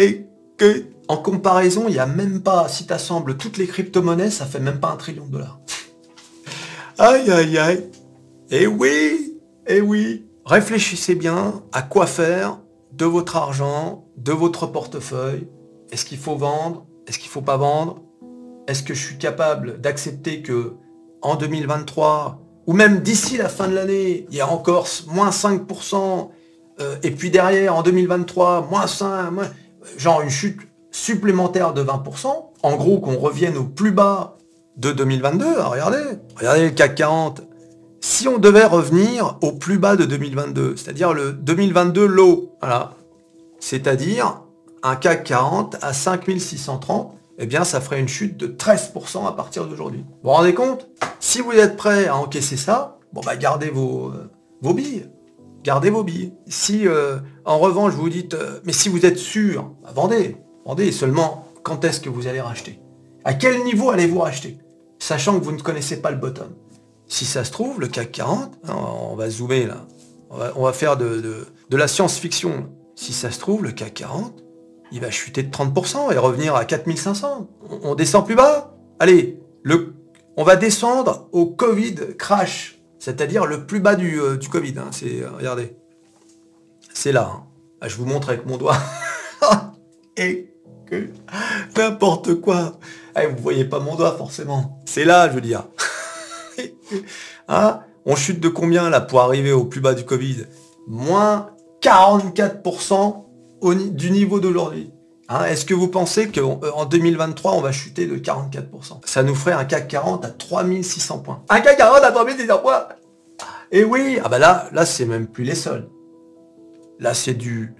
Et 0.00 0.26
que 0.56 0.86
en 1.08 1.18
comparaison, 1.18 1.84
il 1.88 1.92
n'y 1.92 1.98
a 1.98 2.06
même 2.06 2.40
pas, 2.40 2.68
si 2.68 2.86
tu 2.86 2.92
assembles 2.92 3.36
toutes 3.36 3.58
les 3.58 3.66
crypto-monnaies, 3.66 4.30
ça 4.30 4.46
fait 4.46 4.60
même 4.60 4.80
pas 4.80 4.90
un 4.90 4.96
trillion 4.96 5.26
de 5.26 5.32
dollars. 5.32 5.60
aïe, 6.98 7.30
aïe, 7.30 7.58
aïe. 7.58 7.90
Eh 8.50 8.66
oui, 8.66 9.38
eh 9.66 9.82
oui. 9.82 10.24
Réfléchissez 10.46 11.14
bien 11.14 11.62
à 11.72 11.82
quoi 11.82 12.06
faire 12.06 12.60
de 12.92 13.04
votre 13.04 13.36
argent, 13.36 14.06
de 14.16 14.32
votre 14.32 14.66
portefeuille. 14.66 15.46
Est-ce 15.92 16.06
qu'il 16.06 16.18
faut 16.18 16.36
vendre? 16.36 16.86
Est-ce 17.06 17.18
qu'il 17.18 17.28
faut 17.28 17.42
pas 17.42 17.58
vendre? 17.58 18.02
Est-ce 18.66 18.82
que 18.82 18.94
je 18.94 19.04
suis 19.04 19.18
capable 19.18 19.80
d'accepter 19.80 20.40
que 20.40 20.74
en 21.20 21.36
2023, 21.36 22.40
ou 22.66 22.72
même 22.72 23.00
d'ici 23.00 23.36
la 23.36 23.50
fin 23.50 23.68
de 23.68 23.74
l'année, 23.74 24.26
il 24.30 24.36
y 24.36 24.40
a 24.40 24.48
encore 24.48 24.88
moins 25.08 25.30
5%, 25.30 26.30
euh, 26.80 26.96
et 27.02 27.10
puis 27.10 27.30
derrière, 27.30 27.76
en 27.76 27.82
2023, 27.82 28.68
moins 28.70 28.86
5, 28.86 29.32
genre 29.96 30.20
une 30.20 30.30
chute 30.30 30.60
supplémentaire 30.90 31.72
de 31.72 31.82
20%, 31.82 32.26
en 32.62 32.76
gros 32.76 32.98
qu'on 32.98 33.18
revienne 33.18 33.56
au 33.56 33.64
plus 33.64 33.92
bas 33.92 34.36
de 34.76 34.92
2022, 34.92 35.46
ah, 35.58 35.68
regardez, 35.68 36.02
regardez 36.36 36.64
le 36.64 36.70
CAC 36.70 36.94
40, 36.94 37.42
si 38.00 38.28
on 38.28 38.38
devait 38.38 38.64
revenir 38.64 39.38
au 39.42 39.52
plus 39.52 39.78
bas 39.78 39.96
de 39.96 40.04
2022, 40.04 40.76
c'est-à-dire 40.76 41.12
le 41.12 41.32
2022 41.32 42.06
low, 42.06 42.56
voilà, 42.60 42.92
c'est-à-dire 43.58 44.42
un 44.82 44.96
CAC 44.96 45.24
40 45.24 45.76
à 45.82 45.92
5630, 45.92 47.14
eh 47.38 47.46
bien 47.46 47.64
ça 47.64 47.80
ferait 47.80 48.00
une 48.00 48.08
chute 48.08 48.36
de 48.36 48.46
13% 48.46 49.26
à 49.26 49.32
partir 49.32 49.66
d'aujourd'hui. 49.66 50.04
Vous 50.22 50.30
vous 50.30 50.30
rendez 50.30 50.54
compte? 50.54 50.88
Si 51.20 51.40
vous 51.40 51.52
êtes 51.52 51.76
prêt 51.76 52.06
à 52.06 52.16
encaisser 52.16 52.56
ça, 52.56 52.98
bon 53.12 53.20
bah 53.24 53.36
gardez 53.36 53.70
vos, 53.70 54.08
euh, 54.08 54.30
vos 54.62 54.74
billes. 54.74 55.08
Gardez 55.62 55.90
vos 55.90 56.04
billes. 56.04 56.32
Si 56.46 56.86
euh, 56.88 57.18
en 57.44 57.58
revanche 57.58 57.92
vous 57.92 58.08
dites, 58.08 58.34
euh, 58.34 58.60
mais 58.64 58.72
si 58.72 58.88
vous 58.88 59.04
êtes 59.04 59.18
sûr, 59.18 59.72
bah, 59.82 59.90
vendez. 59.94 60.36
Vendez 60.64 60.92
seulement 60.92 61.46
quand 61.62 61.84
est-ce 61.84 62.00
que 62.00 62.08
vous 62.08 62.26
allez 62.26 62.40
racheter? 62.40 62.80
À 63.24 63.34
quel 63.34 63.62
niveau 63.64 63.90
allez-vous 63.90 64.20
racheter? 64.20 64.58
Sachant 64.98 65.38
que 65.38 65.44
vous 65.44 65.52
ne 65.52 65.60
connaissez 65.60 66.00
pas 66.00 66.10
le 66.10 66.16
bottom. 66.16 66.54
Si 67.06 67.24
ça 67.24 67.44
se 67.44 67.50
trouve, 67.50 67.80
le 67.80 67.88
CAC 67.88 68.12
40, 68.12 68.58
hein, 68.68 68.74
on 69.10 69.16
va 69.16 69.28
zoomer 69.28 69.66
là, 69.66 69.86
on 70.54 70.62
va, 70.62 70.72
faire 70.72 70.96
de, 70.96 71.46
la 71.70 71.88
science-fiction. 71.88 72.70
Si 72.94 73.12
ça 73.12 73.30
se 73.30 73.40
trouve, 73.40 73.64
le 73.64 73.72
CAC 73.72 73.94
40, 73.94 74.44
il 74.92 75.00
va 75.00 75.10
chuter 75.10 75.42
de 75.42 75.50
30% 75.50 76.12
et 76.12 76.18
revenir 76.18 76.54
à 76.54 76.64
4500. 76.64 77.48
On, 77.82 77.94
descend 77.96 78.24
plus 78.24 78.36
bas? 78.36 78.76
Allez, 79.00 79.40
le, 79.64 79.94
on 80.36 80.44
va 80.44 80.54
descendre 80.54 81.28
au 81.32 81.46
Covid 81.46 81.96
crash, 82.16 82.79
c'est-à-dire 83.00 83.46
le 83.46 83.66
plus 83.66 83.80
bas 83.80 83.96
du, 83.96 84.20
euh, 84.20 84.36
Covid. 84.36 84.74
Hein. 84.78 84.90
c'est, 84.92 85.22
euh, 85.22 85.30
regardez, 85.36 85.74
c'est 86.92 87.10
là. 87.10 87.32
Hein. 87.34 87.42
Ah, 87.80 87.88
je 87.88 87.96
vous 87.96 88.04
montre 88.04 88.28
avec 88.28 88.46
mon 88.46 88.58
doigt. 88.58 88.76
et 90.16 90.52
n'importe 91.76 92.34
quoi. 92.40 92.78
Eh, 93.18 93.26
vous 93.26 93.42
voyez 93.42 93.64
pas 93.64 93.80
mon 93.80 93.96
doigt 93.96 94.16
forcément. 94.16 94.80
C'est 94.84 95.04
là, 95.04 95.28
je 95.28 95.34
veux 95.34 95.40
dire. 95.40 95.64
Hein 97.48 97.80
On 98.06 98.16
chute 98.16 98.40
de 98.40 98.48
combien 98.48 98.88
là 98.90 99.00
pour 99.00 99.20
arriver 99.20 99.52
au 99.52 99.64
plus 99.64 99.80
bas 99.80 99.94
du 99.94 100.04
Covid? 100.04 100.46
Moins 100.86 101.50
44% 101.82 103.24
au, 103.60 103.74
du 103.74 104.10
niveau 104.10 104.40
d'aujourd'hui. 104.40 104.90
Hein, 105.32 105.44
est-ce 105.44 105.64
que 105.64 105.74
vous 105.74 105.86
pensez 105.86 106.28
qu'en 106.28 106.86
2023, 106.86 107.52
on 107.52 107.60
va 107.60 107.70
chuter 107.70 108.08
de 108.08 108.16
44% 108.16 108.98
Ça 109.04 109.22
nous 109.22 109.36
ferait 109.36 109.52
un 109.52 109.64
CAC 109.64 109.86
40 109.86 110.24
à 110.24 110.28
3600 110.28 111.18
points. 111.20 111.44
Un 111.48 111.60
CAC 111.60 111.76
40 111.78 112.02
à 112.02 112.10
3600 112.10 112.58
points? 112.58 112.88
Et 113.70 113.84
oui, 113.84 114.18
ah 114.24 114.28
bah 114.28 114.40
là, 114.40 114.68
là 114.72 114.84
c'est 114.84 115.04
même 115.04 115.28
plus 115.28 115.44
les 115.44 115.54
soldes. 115.54 115.88
Là 116.98 117.14
c'est 117.14 117.34
du 117.34 117.74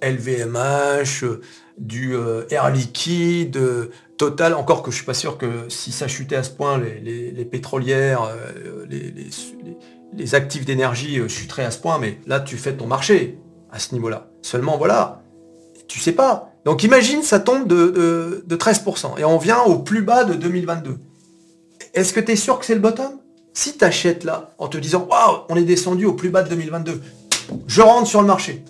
LVMH, 0.00 1.24
du 1.76 2.14
euh, 2.14 2.46
Air 2.50 2.70
Liquide, 2.70 3.56
euh, 3.56 3.90
Total, 4.16 4.54
encore 4.54 4.84
que 4.84 4.92
je 4.92 4.96
suis 4.96 5.04
pas 5.04 5.12
sûr 5.12 5.38
que 5.38 5.68
si 5.68 5.90
ça 5.90 6.06
chutait 6.06 6.36
à 6.36 6.44
ce 6.44 6.50
point, 6.50 6.78
les, 6.78 7.44
pétrolières, 7.44 8.22
euh, 8.22 8.86
les, 8.88 10.34
actifs 10.36 10.64
d'énergie 10.64 11.20
chuteraient 11.28 11.66
à 11.66 11.70
ce 11.72 11.80
point, 11.80 11.98
mais 11.98 12.20
là 12.26 12.40
tu 12.40 12.56
fais 12.56 12.74
ton 12.74 12.86
marché 12.86 13.38
à 13.72 13.80
ce 13.80 13.92
niveau-là. 13.92 14.30
Seulement 14.40 14.78
voilà, 14.78 15.22
tu 15.88 15.98
sais 15.98 16.12
pas. 16.12 16.55
Donc 16.66 16.82
imagine 16.82 17.22
ça 17.22 17.38
tombe 17.38 17.68
de, 17.68 18.44
13% 18.50 19.18
et 19.18 19.24
on 19.24 19.38
vient 19.38 19.62
au 19.62 19.78
plus 19.78 20.02
bas 20.02 20.24
de 20.24 20.34
2022. 20.34 20.98
Est-ce 21.94 22.12
que 22.12 22.18
tu 22.18 22.32
es 22.32 22.36
sûr 22.36 22.58
que 22.58 22.66
c'est 22.66 22.74
le 22.74 22.80
bottom? 22.80 23.20
Si 23.54 23.78
tu 23.78 23.84
achètes 23.84 24.24
là 24.24 24.50
en 24.58 24.66
te 24.66 24.76
disant 24.76 25.06
Waouh, 25.08 25.42
on 25.48 25.54
est 25.54 25.62
descendu 25.62 26.06
au 26.06 26.14
plus 26.14 26.28
bas 26.28 26.42
de 26.42 26.48
2022, 26.48 27.00
je 27.68 27.82
rentre 27.82 28.08
sur 28.08 28.20
le 28.20 28.26
marché. 28.26 28.64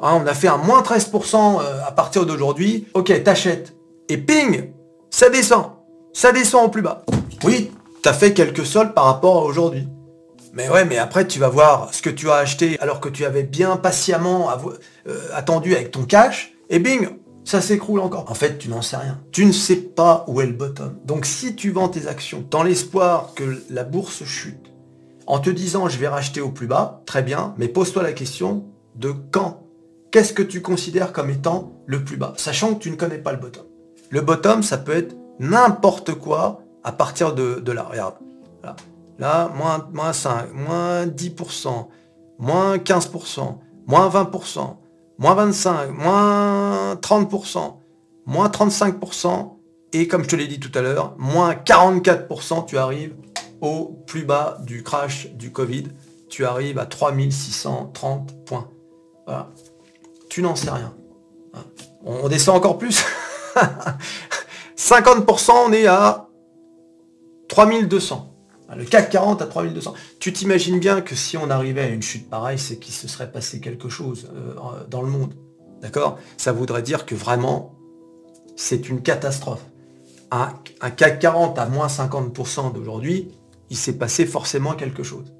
Hein, 0.00 0.20
on 0.20 0.26
a 0.26 0.34
fait 0.34 0.48
un 0.48 0.56
moins 0.56 0.82
13% 0.82 1.36
euh, 1.36 1.80
à 1.86 1.92
partir 1.92 2.26
d'aujourd'hui. 2.26 2.88
Ok, 2.94 3.22
t'achètes. 3.22 3.72
Et 4.08 4.18
ping, 4.18 4.72
ça 5.08 5.30
descend. 5.30 5.66
Ça 6.12 6.32
descend 6.32 6.66
au 6.66 6.68
plus 6.70 6.82
bas. 6.82 7.04
Oui, 7.44 7.70
t'as 8.02 8.14
fait 8.14 8.34
quelques 8.34 8.66
soldes 8.66 8.94
par 8.94 9.04
rapport 9.04 9.38
à 9.38 9.44
aujourd'hui. 9.44 9.86
Mais 10.54 10.68
ouais, 10.68 10.84
mais 10.84 10.98
après 10.98 11.24
tu 11.24 11.38
vas 11.38 11.48
voir 11.48 11.94
ce 11.94 12.02
que 12.02 12.10
tu 12.10 12.30
as 12.30 12.36
acheté 12.36 12.76
alors 12.80 12.98
que 12.98 13.08
tu 13.08 13.24
avais 13.24 13.44
bien 13.44 13.76
patiemment 13.76 14.50
euh, 15.06 15.12
attendu 15.34 15.76
avec 15.76 15.92
ton 15.92 16.02
cash. 16.02 16.52
Et 16.70 16.80
bing, 16.80 17.08
ça 17.48 17.62
s'écroule 17.62 18.00
encore. 18.00 18.30
En 18.30 18.34
fait, 18.34 18.58
tu 18.58 18.68
n'en 18.68 18.82
sais 18.82 18.98
rien. 18.98 19.18
Tu 19.32 19.46
ne 19.46 19.52
sais 19.52 19.76
pas 19.76 20.26
où 20.28 20.42
est 20.42 20.46
le 20.46 20.52
bottom. 20.52 20.98
Donc 21.06 21.24
si 21.24 21.54
tu 21.54 21.70
vends 21.70 21.88
tes 21.88 22.06
actions 22.06 22.44
dans 22.50 22.62
l'espoir 22.62 23.32
que 23.34 23.62
la 23.70 23.84
bourse 23.84 24.22
chute, 24.24 24.70
en 25.26 25.38
te 25.38 25.48
disant 25.48 25.88
je 25.88 25.96
vais 25.96 26.08
racheter 26.08 26.42
au 26.42 26.50
plus 26.50 26.66
bas, 26.66 27.02
très 27.06 27.22
bien, 27.22 27.54
mais 27.56 27.68
pose-toi 27.68 28.02
la 28.02 28.12
question 28.12 28.66
de 28.96 29.14
quand 29.30 29.62
Qu'est-ce 30.10 30.34
que 30.34 30.42
tu 30.42 30.60
considères 30.60 31.12
comme 31.12 31.30
étant 31.30 31.72
le 31.86 32.04
plus 32.04 32.18
bas? 32.18 32.34
Sachant 32.36 32.74
que 32.74 32.80
tu 32.80 32.90
ne 32.90 32.96
connais 32.96 33.18
pas 33.18 33.32
le 33.32 33.38
bottom. 33.38 33.64
Le 34.10 34.20
bottom, 34.20 34.62
ça 34.62 34.76
peut 34.76 34.96
être 34.96 35.16
n'importe 35.38 36.14
quoi 36.14 36.60
à 36.84 36.92
partir 36.92 37.34
de, 37.34 37.72
là. 37.72 37.84
Regarde. 37.90 38.14
Là, 39.18 39.50
moins, 39.54 39.88
moins 39.92 40.12
5, 40.12 40.52
moins 40.52 41.06
10%, 41.06 41.86
moins 42.38 42.76
15%, 42.76 43.58
moins 43.86 44.08
20%, 44.08 44.76
moins 45.18 45.34
25, 45.34 45.90
moins 45.90 46.94
30%, 46.94 47.74
moins 48.26 48.48
35%, 48.48 49.58
et 49.92 50.06
comme 50.06 50.22
je 50.22 50.28
te 50.28 50.36
l'ai 50.36 50.46
dit 50.46 50.60
tout 50.60 50.76
à 50.78 50.82
l'heure, 50.82 51.14
moins 51.18 51.54
44%, 51.54 52.66
tu 52.66 52.78
arrives 52.78 53.14
au 53.60 54.02
plus 54.06 54.24
bas 54.24 54.58
du 54.64 54.82
crash 54.82 55.28
du 55.32 55.50
Covid. 55.50 55.84
Tu 56.28 56.44
arrives 56.44 56.78
à 56.78 56.86
3630 56.86 58.44
points. 58.44 58.68
Voilà. 59.26 59.50
Tu 60.28 60.42
n'en 60.42 60.54
sais 60.54 60.70
rien. 60.70 60.94
On 62.04 62.28
descend 62.28 62.56
encore 62.56 62.78
plus. 62.78 63.04
50%, 64.76 65.50
on 65.66 65.72
est 65.72 65.86
à 65.86 66.28
3200. 67.48 68.27
Le 68.76 68.84
CAC 68.84 69.10
40 69.10 69.40
à 69.40 69.46
3200. 69.46 69.94
Tu 70.20 70.32
t'imagines 70.32 70.78
bien 70.78 71.00
que 71.00 71.14
si 71.14 71.36
on 71.36 71.48
arrivait 71.48 71.82
à 71.82 71.88
une 71.88 72.02
chute 72.02 72.28
pareille, 72.28 72.58
c'est 72.58 72.76
qu'il 72.76 72.92
se 72.92 73.08
serait 73.08 73.32
passé 73.32 73.60
quelque 73.60 73.88
chose 73.88 74.28
euh, 74.34 74.84
dans 74.88 75.00
le 75.00 75.08
monde. 75.08 75.34
D'accord? 75.80 76.18
Ça 76.36 76.52
voudrait 76.52 76.82
dire 76.82 77.06
que 77.06 77.14
vraiment, 77.14 77.74
c'est 78.56 78.88
une 78.88 79.00
catastrophe. 79.00 79.64
Un, 80.30 80.52
CAC 80.90 81.20
40 81.20 81.58
à 81.58 81.66
moins 81.66 81.86
50% 81.86 82.74
d'aujourd'hui, 82.74 83.30
il 83.70 83.76
s'est 83.76 83.94
passé 83.94 84.26
forcément 84.26 84.74
quelque 84.74 85.02
chose. 85.02 85.32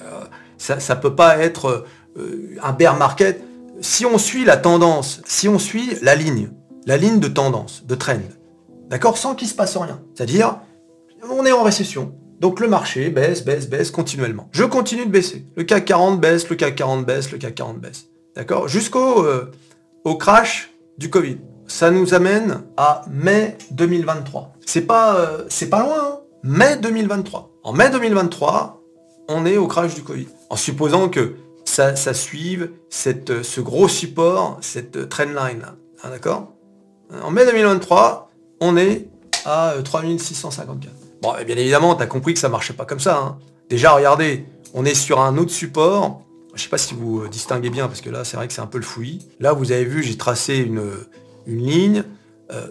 Euh, 0.00 0.24
ça 0.58 0.76
ne 0.76 1.00
peut 1.00 1.16
pas 1.16 1.38
être 1.38 1.86
euh, 2.16 2.56
un 2.62 2.72
bear 2.72 2.96
market. 2.96 3.42
Si 3.80 4.06
on 4.06 4.18
suit 4.18 4.44
la 4.44 4.56
tendance, 4.56 5.22
si 5.24 5.48
on 5.48 5.58
suit 5.58 5.96
la 6.02 6.14
ligne, 6.14 6.50
la 6.86 6.96
ligne 6.96 7.18
de 7.18 7.28
tendance, 7.28 7.84
de 7.84 7.94
trend, 7.96 8.20
d'accord, 8.88 9.18
sans 9.18 9.34
qu'il 9.34 9.48
se 9.48 9.54
passe 9.54 9.76
rien, 9.76 10.00
c'est-à-dire, 10.14 10.58
on 11.28 11.44
est 11.44 11.52
en 11.52 11.62
récession, 11.62 12.14
donc 12.40 12.60
le 12.60 12.68
marché 12.68 13.10
baisse, 13.10 13.44
baisse, 13.44 13.68
baisse 13.68 13.90
continuellement. 13.90 14.48
Je 14.52 14.64
continue 14.64 15.06
de 15.06 15.10
baisser. 15.10 15.46
Le 15.56 15.64
CAC 15.64 15.86
40 15.86 16.20
baisse, 16.20 16.48
le 16.48 16.56
CAC 16.56 16.76
40 16.76 17.04
baisse, 17.04 17.32
le 17.32 17.38
CAC 17.38 17.54
40 17.56 17.80
baisse. 17.80 18.06
D'accord? 18.36 18.68
Jusqu'au 18.68 19.24
euh, 19.24 19.50
crash 20.18 20.70
du 20.96 21.10
Covid. 21.10 21.38
Ça 21.66 21.90
nous 21.90 22.14
amène 22.14 22.62
à 22.76 23.04
mai 23.10 23.58
2023. 23.72 24.54
C'est 24.64 24.82
pas, 24.82 25.16
euh, 25.16 25.44
c'est 25.48 25.68
pas 25.68 25.82
loin, 25.82 25.98
hein 25.98 26.18
mai 26.42 26.76
2023. 26.76 27.50
En 27.64 27.72
mai 27.72 27.90
2023, 27.90 28.82
on 29.28 29.44
est 29.44 29.56
au 29.56 29.66
crash 29.66 29.94
du 29.94 30.02
Covid. 30.02 30.28
En 30.48 30.56
supposant 30.56 31.08
que 31.08 31.34
ça, 31.64 31.94
suive 32.14 32.70
cette, 32.88 33.42
ce 33.42 33.60
gros 33.60 33.88
support, 33.88 34.58
cette 34.62 35.08
trendline. 35.08 35.66
Ah, 36.02 36.08
d'accord? 36.08 36.54
En 37.22 37.30
mai 37.30 37.44
2023, 37.44 38.30
on 38.60 38.76
est 38.76 39.08
à 39.44 39.74
3654. 39.84 40.97
Bon, 41.22 41.32
bien 41.46 41.56
évidemment, 41.56 41.94
tu 41.94 42.02
as 42.02 42.06
compris 42.06 42.34
que 42.34 42.40
ça 42.40 42.48
marchait 42.48 42.74
pas 42.74 42.84
comme 42.84 43.00
ça. 43.00 43.18
Hein. 43.18 43.38
Déjà, 43.68 43.92
regardez, 43.92 44.46
on 44.74 44.84
est 44.84 44.94
sur 44.94 45.20
un 45.20 45.36
autre 45.36 45.50
support. 45.50 46.22
Je 46.54 46.62
sais 46.62 46.68
pas 46.68 46.78
si 46.78 46.94
vous 46.94 47.20
euh, 47.20 47.28
distinguez 47.28 47.70
bien, 47.70 47.86
parce 47.86 48.00
que 48.00 48.10
là, 48.10 48.24
c'est 48.24 48.36
vrai 48.36 48.46
que 48.46 48.52
c'est 48.52 48.60
un 48.60 48.66
peu 48.66 48.78
le 48.78 48.84
fouillis. 48.84 49.28
Là, 49.40 49.52
vous 49.52 49.72
avez 49.72 49.84
vu, 49.84 50.02
j'ai 50.02 50.16
tracé 50.16 50.56
une, 50.56 50.82
une 51.46 51.62
ligne. 51.62 52.04
Euh, 52.52 52.68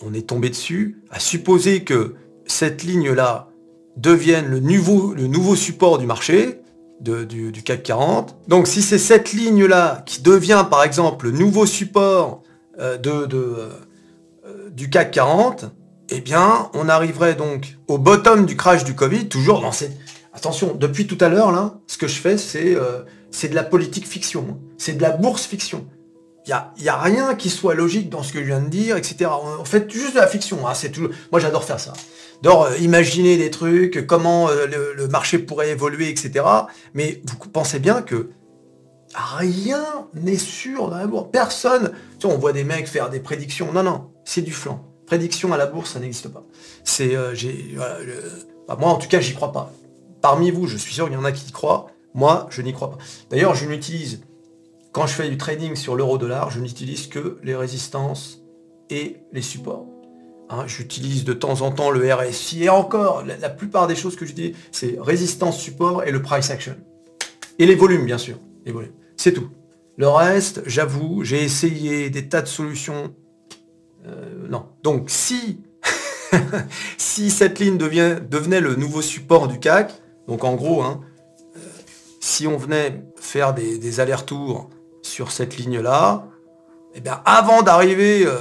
on 0.00 0.14
est 0.14 0.26
tombé 0.26 0.50
dessus. 0.50 1.02
À 1.10 1.20
supposer 1.20 1.84
que 1.84 2.14
cette 2.46 2.82
ligne-là 2.82 3.48
devienne 3.96 4.46
le 4.46 4.60
nouveau, 4.60 5.14
le 5.14 5.26
nouveau 5.26 5.56
support 5.56 5.98
du 5.98 6.06
marché, 6.06 6.60
du, 7.00 7.62
CAC 7.64 7.82
40. 7.82 8.36
Donc 8.48 8.66
si 8.66 8.82
c'est 8.82 8.98
cette 8.98 9.32
ligne-là 9.32 10.02
qui 10.06 10.22
devient 10.22 10.64
par 10.70 10.82
exemple 10.82 11.26
le 11.26 11.32
nouveau 11.32 11.66
support 11.66 12.42
euh, 12.78 12.98
du 14.70 14.90
CAC 14.90 15.10
40, 15.12 15.66
eh 16.10 16.20
bien, 16.20 16.70
on 16.74 16.88
arriverait 16.88 17.34
donc 17.34 17.76
au 17.88 17.98
bottom 17.98 18.46
du 18.46 18.56
crash 18.56 18.84
du 18.84 18.94
Covid, 18.94 19.28
toujours 19.28 19.60
dans 19.60 19.72
cette... 19.72 19.96
Attention, 20.32 20.74
depuis 20.74 21.06
tout 21.06 21.16
à 21.20 21.28
l'heure, 21.28 21.50
là, 21.50 21.78
ce 21.86 21.96
que 21.96 22.06
je 22.06 22.20
fais, 22.20 22.36
c'est 22.36 22.74
euh, 22.74 23.02
de 23.42 23.54
la 23.54 23.64
politique 23.64 24.06
fiction. 24.06 24.46
Hein. 24.50 24.58
C'est 24.76 24.92
de 24.92 25.02
la 25.02 25.10
bourse 25.10 25.46
fiction. 25.46 25.86
Il 26.46 26.54
n'y 26.82 26.88
a, 26.88 26.94
a 26.94 27.02
rien 27.02 27.34
qui 27.34 27.50
soit 27.50 27.74
logique 27.74 28.08
dans 28.10 28.22
ce 28.22 28.32
que 28.32 28.40
je 28.40 28.44
viens 28.44 28.60
de 28.60 28.68
dire, 28.68 28.96
etc. 28.96 29.30
On, 29.58 29.64
fait 29.64 29.90
juste 29.90 30.14
de 30.14 30.20
la 30.20 30.26
fiction. 30.26 30.66
Hein. 30.68 30.74
C'est. 30.74 30.96
Moi, 30.98 31.40
j'adore 31.40 31.64
faire 31.64 31.80
ça. 31.80 31.92
J'adore 32.42 32.64
euh, 32.64 32.76
imaginer 32.78 33.36
des 33.36 33.50
trucs, 33.50 34.06
comment 34.06 34.48
euh, 34.48 34.66
le, 34.94 35.08
marché 35.08 35.38
pourrait 35.38 35.70
évoluer, 35.70 36.10
etc. 36.10 36.44
Mais 36.94 37.22
vous 37.26 37.48
pensez 37.48 37.78
bien 37.78 38.02
que 38.02 38.30
rien 39.14 39.84
n'est 40.14 40.36
sûr 40.36 40.90
dans 40.90 40.98
la 40.98 41.06
bourse. 41.06 41.28
Personne... 41.32 41.92
Tu 42.20 42.28
sais, 42.28 42.32
on 42.32 42.38
voit 42.38 42.52
des 42.52 42.64
mecs 42.64 42.86
faire 42.88 43.10
des 43.10 43.20
prédictions. 43.20 43.72
Non, 43.72 43.82
non, 43.82 44.10
c'est 44.24 44.42
du 44.42 44.52
flanc. 44.52 44.84
Prédiction 45.06 45.52
à 45.52 45.56
la 45.56 45.66
bourse, 45.66 45.92
ça 45.92 46.00
n'existe 46.00 46.28
pas. 46.28 46.44
C'est, 46.84 47.14
euh, 47.14 47.34
bah, 48.66 48.76
moi 48.78 48.90
en 48.90 48.96
tout 48.96 49.08
cas, 49.08 49.20
j'y 49.20 49.34
crois 49.34 49.52
pas. 49.52 49.72
Parmi 50.20 50.50
vous, 50.50 50.66
je 50.66 50.76
suis 50.76 50.92
sûr 50.92 51.06
qu'il 51.06 51.14
y 51.14 51.16
en 51.16 51.24
a 51.24 51.32
qui 51.32 51.48
y 51.48 51.52
croient. 51.52 51.86
Moi, 52.14 52.46
je 52.50 52.62
n'y 52.62 52.72
crois 52.72 52.90
pas. 52.90 52.98
D'ailleurs, 53.30 53.54
je 53.54 53.66
n'utilise, 53.66 54.22
quand 54.92 55.06
je 55.06 55.14
fais 55.14 55.28
du 55.28 55.36
trading 55.36 55.76
sur 55.76 55.94
l'euro-dollar, 55.94 56.50
je 56.50 56.60
n'utilise 56.60 57.06
que 57.06 57.38
les 57.44 57.54
résistances 57.54 58.42
et 58.90 59.18
les 59.32 59.42
supports. 59.42 59.86
Hein, 60.48 60.64
j'utilise 60.66 61.24
de 61.24 61.32
temps 61.32 61.62
en 61.62 61.72
temps 61.72 61.90
le 61.90 62.12
RSI 62.12 62.64
et 62.64 62.68
encore, 62.68 63.24
la, 63.24 63.50
plupart 63.50 63.86
des 63.86 63.96
choses 63.96 64.16
que 64.16 64.24
je 64.26 64.32
dis, 64.32 64.54
c'est 64.70 64.96
résistance, 65.00 65.60
support 65.60 66.04
et 66.04 66.10
le 66.10 66.22
price 66.22 66.50
action. 66.50 66.76
Et 67.58 67.66
les 67.66 67.74
volumes, 67.74 68.04
bien 68.04 68.18
sûr. 68.18 68.38
Les 68.64 68.72
volumes. 68.72 68.92
C'est 69.16 69.32
tout. 69.32 69.48
Le 69.96 70.08
reste, 70.08 70.62
j'avoue, 70.66 71.24
j'ai 71.24 71.42
essayé 71.42 72.10
des 72.10 72.28
tas 72.28 72.42
de 72.42 72.48
solutions 72.48 73.14
euh, 74.06 74.46
non. 74.48 74.66
Donc 74.82 75.04
si, 75.08 75.60
si 76.98 77.30
cette 77.30 77.58
ligne 77.58 77.78
devient, 77.78 78.16
devenait 78.28 78.60
le 78.60 78.76
nouveau 78.76 79.02
support 79.02 79.48
du 79.48 79.58
CAC, 79.58 79.92
donc 80.28 80.44
en 80.44 80.54
gros, 80.54 80.82
hein, 80.82 81.00
euh, 81.56 81.60
si 82.20 82.46
on 82.46 82.56
venait 82.56 83.04
faire 83.16 83.54
des, 83.54 84.00
allers-retours 84.00 84.70
sur 85.02 85.30
cette 85.30 85.56
ligne-là, 85.56 86.26
eh 86.94 87.00
bien 87.00 87.20
avant 87.24 87.62
d'arriver 87.62 88.26
euh, 88.26 88.36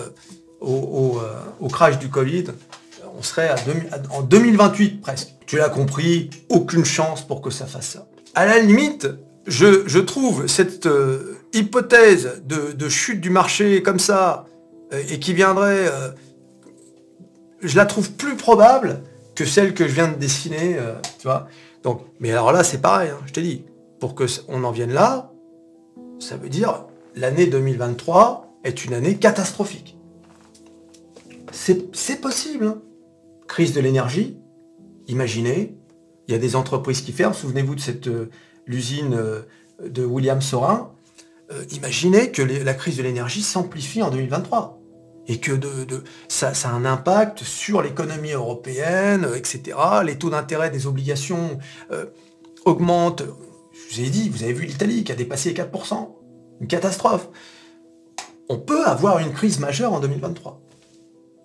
au, 0.61 1.67
crash 1.69 1.99
du 1.99 2.09
Covid, 2.09 2.45
on 3.17 3.21
serait 3.21 3.53
en 4.11 4.21
2028 4.21 5.01
presque. 5.01 5.29
Tu 5.45 5.57
l'as 5.57 5.69
compris, 5.69 6.29
aucune 6.49 6.85
chance 6.85 7.25
pour 7.25 7.41
que 7.41 7.49
ça 7.49 7.65
fasse 7.65 7.89
ça. 7.89 8.07
À 8.33 8.45
la 8.45 8.59
limite, 8.59 9.07
je, 9.45 9.99
trouve 9.99 10.47
cette 10.47 10.89
hypothèse 11.53 12.41
de, 12.45 12.89
chute 12.89 13.21
du 13.21 13.29
marché 13.29 13.83
comme 13.83 13.99
ça, 13.99 14.45
et 14.91 15.19
qui 15.19 15.33
viendrait, 15.33 15.87
euh, 15.87 16.09
je 17.61 17.75
la 17.75 17.85
trouve 17.85 18.11
plus 18.11 18.35
probable 18.35 19.01
que 19.33 19.45
celle 19.45 19.73
que 19.73 19.87
je 19.87 19.93
viens 19.93 20.07
de 20.07 20.15
dessiner, 20.15 20.77
euh, 20.77 20.95
tu 21.19 21.27
vois. 21.27 21.47
Donc, 21.83 22.01
mais 22.19 22.31
alors 22.31 22.51
là, 22.51 22.63
c'est 22.63 22.81
pareil, 22.81 23.09
hein, 23.09 23.19
je 23.25 23.33
t'ai 23.33 23.41
dit, 23.41 23.65
pour 23.99 24.15
que 24.15 24.25
on 24.47 24.63
en 24.63 24.71
vienne 24.71 24.93
là, 24.93 25.31
ça 26.19 26.37
veut 26.37 26.49
dire 26.49 26.85
l'année 27.15 27.47
2023 27.47 28.59
est 28.63 28.85
une 28.85 28.93
année 28.93 29.17
catastrophique. 29.17 29.97
C'est 31.51 32.19
possible. 32.19 32.65
Hein. 32.65 32.81
Crise 33.47 33.73
de 33.73 33.79
l'énergie, 33.79 34.37
imaginez, 35.07 35.77
il 36.27 36.33
y 36.33 36.35
a 36.35 36.39
des 36.39 36.55
entreprises 36.55 37.01
qui 37.01 37.11
ferment, 37.11 37.33
souvenez-vous 37.33 37.75
de 37.75 37.79
cette 37.79 38.09
l'usine 38.65 39.15
de 39.83 40.03
William 40.03 40.41
Sorin, 40.41 40.94
imaginez 41.71 42.31
que 42.31 42.41
la 42.41 42.73
crise 42.73 42.97
de 42.97 43.03
l'énergie 43.03 43.43
s'amplifie 43.43 44.01
en 44.01 44.09
2023 44.09 44.81
et 45.27 45.39
que 45.39 45.51
ça, 46.27 46.51
a 46.63 46.69
un 46.69 46.85
impact 46.85 47.43
sur 47.43 47.81
l'économie 47.81 48.31
européenne, 48.31 49.27
etc. 49.35 49.77
Les 50.03 50.17
taux 50.17 50.29
d'intérêt 50.29 50.69
des 50.69 50.87
obligations 50.87 51.57
euh, 51.91 52.05
augmentent. 52.65 53.23
Je 53.89 53.95
vous 53.95 54.07
ai 54.07 54.09
dit, 54.09 54.29
vous 54.29 54.43
avez 54.43 54.53
vu 54.53 54.65
l'Italie 54.65 55.03
qui 55.03 55.11
a 55.11 55.15
dépassé 55.15 55.49
les 55.49 55.55
4%. 55.55 56.09
Une 56.61 56.67
catastrophe. 56.67 57.29
On 58.49 58.59
peut 58.59 58.85
avoir 58.85 59.19
une 59.19 59.33
crise 59.33 59.59
majeure 59.59 59.93
en 59.93 59.99
2023. 59.99 60.61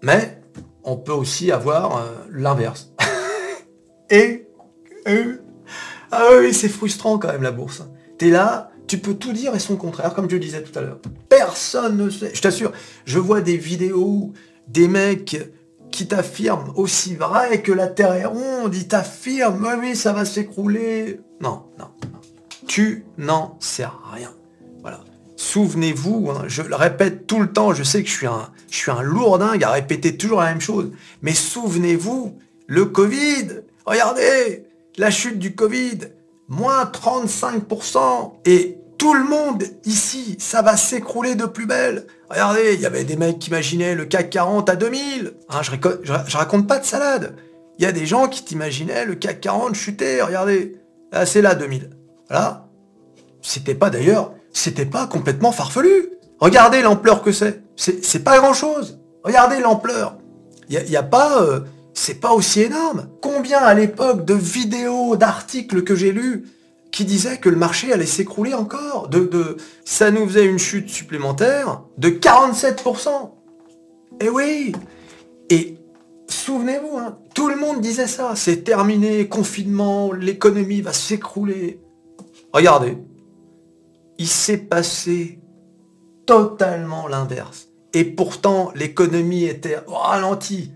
Mais 0.02 0.40
on 0.84 0.96
peut 0.96 1.12
aussi 1.12 1.50
avoir 1.50 1.96
euh, 1.96 2.10
l'inverse. 2.30 2.92
et, 4.10 4.46
ah 6.12 6.28
oui, 6.38 6.52
c'est 6.52 6.68
frustrant 6.68 7.18
quand 7.18 7.28
même 7.28 7.42
la 7.42 7.52
bourse. 7.52 7.82
Tu 8.18 8.28
es 8.28 8.30
là, 8.30 8.70
tu 8.90 8.98
peux 8.98 9.14
tout 9.14 9.32
dire 9.32 9.54
et 9.54 9.60
son 9.60 9.76
contraire, 9.76 10.14
comme 10.14 10.28
je 10.28 10.34
le 10.34 10.40
disais 10.40 10.64
tout 10.64 10.76
à 10.76 10.82
l'heure. 10.82 10.98
Personne 11.28 11.96
ne 11.96 12.10
sait. 12.10 12.32
Je 12.34 12.42
t'assure, 12.42 12.72
je 13.04 13.20
vois 13.20 13.40
des 13.40 13.56
vidéos, 13.56 14.32
des 14.66 14.88
mecs 14.88 15.38
qui 15.92 16.08
t'affirment 16.08 16.72
aussi 16.74 17.14
vrai 17.14 17.62
que 17.62 17.70
la 17.70 17.86
Terre 17.86 18.14
est 18.14 18.24
ronde, 18.24 18.74
ils 18.74 18.88
t'affirment, 18.88 19.76
oui, 19.80 19.94
ça 19.94 20.12
va 20.12 20.24
s'écrouler. 20.24 21.20
Non, 21.40 21.66
non, 21.78 21.86
non. 22.02 22.18
Tu 22.66 23.04
n'en 23.16 23.56
sais 23.60 23.86
rien. 24.12 24.32
Voilà. 24.80 25.04
Souvenez-vous, 25.36 26.30
hein, 26.30 26.46
je 26.48 26.62
le 26.62 26.74
répète 26.74 27.28
tout 27.28 27.38
le 27.38 27.52
temps, 27.52 27.72
je 27.72 27.84
sais 27.84 28.02
que 28.02 28.08
je 28.08 28.14
suis 28.14 28.26
un, 28.26 28.50
je 28.72 28.76
suis 28.76 28.90
un 28.90 29.02
lourdingue 29.02 29.62
à 29.62 29.70
répéter 29.70 30.16
toujours 30.16 30.40
la 30.40 30.46
même 30.46 30.60
chose, 30.60 30.90
mais 31.22 31.32
souvenez-vous, 31.32 32.36
le 32.66 32.86
Covid, 32.86 33.60
regardez, 33.86 34.64
la 34.96 35.12
chute 35.12 35.38
du 35.38 35.54
Covid, 35.54 35.98
moins 36.48 36.84
35%, 36.86 38.32
et 38.46 38.79
tout 39.00 39.14
le 39.14 39.24
monde 39.24 39.64
ici, 39.86 40.36
ça 40.38 40.60
va 40.60 40.76
s'écrouler 40.76 41.34
de 41.34 41.46
plus 41.46 41.64
belle. 41.64 42.06
Regardez, 42.28 42.74
il 42.74 42.80
y 42.82 42.86
avait 42.86 43.04
des 43.04 43.16
mecs 43.16 43.38
qui 43.38 43.48
imaginaient 43.48 43.94
le 43.94 44.04
CAC 44.04 44.28
40 44.28 44.68
à 44.68 44.76
2000. 44.76 45.32
Hein, 45.48 45.62
je, 45.62 45.70
je, 46.02 46.36
raconte 46.36 46.68
pas 46.68 46.78
de 46.78 46.84
salade. 46.84 47.34
Il 47.78 47.84
y 47.84 47.86
a 47.86 47.92
des 47.92 48.04
gens 48.04 48.28
qui 48.28 48.44
t'imaginaient 48.44 49.06
le 49.06 49.14
CAC 49.14 49.40
40 49.40 49.74
chuter. 49.74 50.20
Regardez, 50.20 50.76
là 51.12 51.24
c'est 51.24 51.40
là 51.40 51.54
2000. 51.54 51.88
Voilà. 52.28 52.68
C'était 53.40 53.74
pas 53.74 53.88
d'ailleurs, 53.88 54.34
c'était 54.52 54.84
pas 54.84 55.06
complètement 55.06 55.50
farfelu. 55.50 56.10
Regardez 56.38 56.82
l'ampleur 56.82 57.22
que 57.22 57.32
c'est. 57.32 57.62
C'est 57.76 58.22
pas 58.22 58.38
grand 58.38 58.52
chose. 58.52 59.00
Regardez 59.24 59.60
l'ampleur. 59.60 60.18
Il 60.68 60.78
n'y 60.78 60.96
a, 60.96 61.02
pas, 61.02 61.40
euh, 61.40 61.60
c'est 61.94 62.20
pas 62.20 62.32
aussi 62.32 62.60
énorme. 62.60 63.08
Combien 63.22 63.60
à 63.60 63.72
l'époque 63.72 64.26
de 64.26 64.34
vidéos, 64.34 65.16
d'articles 65.16 65.84
que 65.84 65.96
j'ai 65.96 66.12
lus 66.12 66.44
qui 66.90 67.04
disait 67.04 67.38
que 67.38 67.48
le 67.48 67.56
marché 67.56 67.92
allait 67.92 68.06
s'écrouler 68.06 68.54
encore. 68.54 69.08
De, 69.08 69.56
ça 69.84 70.10
nous 70.10 70.26
faisait 70.26 70.46
une 70.46 70.58
chute 70.58 70.88
supplémentaire 70.88 71.82
de 71.98 72.10
47%. 72.10 73.08
Et 74.20 74.26
eh 74.26 74.28
oui 74.28 74.72
Et 75.48 75.76
souvenez-vous, 76.28 76.98
hein, 76.98 77.18
tout 77.34 77.48
le 77.48 77.56
monde 77.56 77.80
disait 77.80 78.06
ça. 78.06 78.34
C'est 78.34 78.64
terminé, 78.64 79.28
confinement, 79.28 80.12
l'économie 80.12 80.80
va 80.80 80.92
s'écrouler. 80.92 81.80
Regardez, 82.52 82.98
il 84.18 84.28
s'est 84.28 84.58
passé 84.58 85.40
totalement 86.26 87.08
l'inverse. 87.08 87.68
Et 87.92 88.04
pourtant, 88.04 88.70
l'économie 88.74 89.44
était 89.44 89.78
ralentie. 89.86 90.72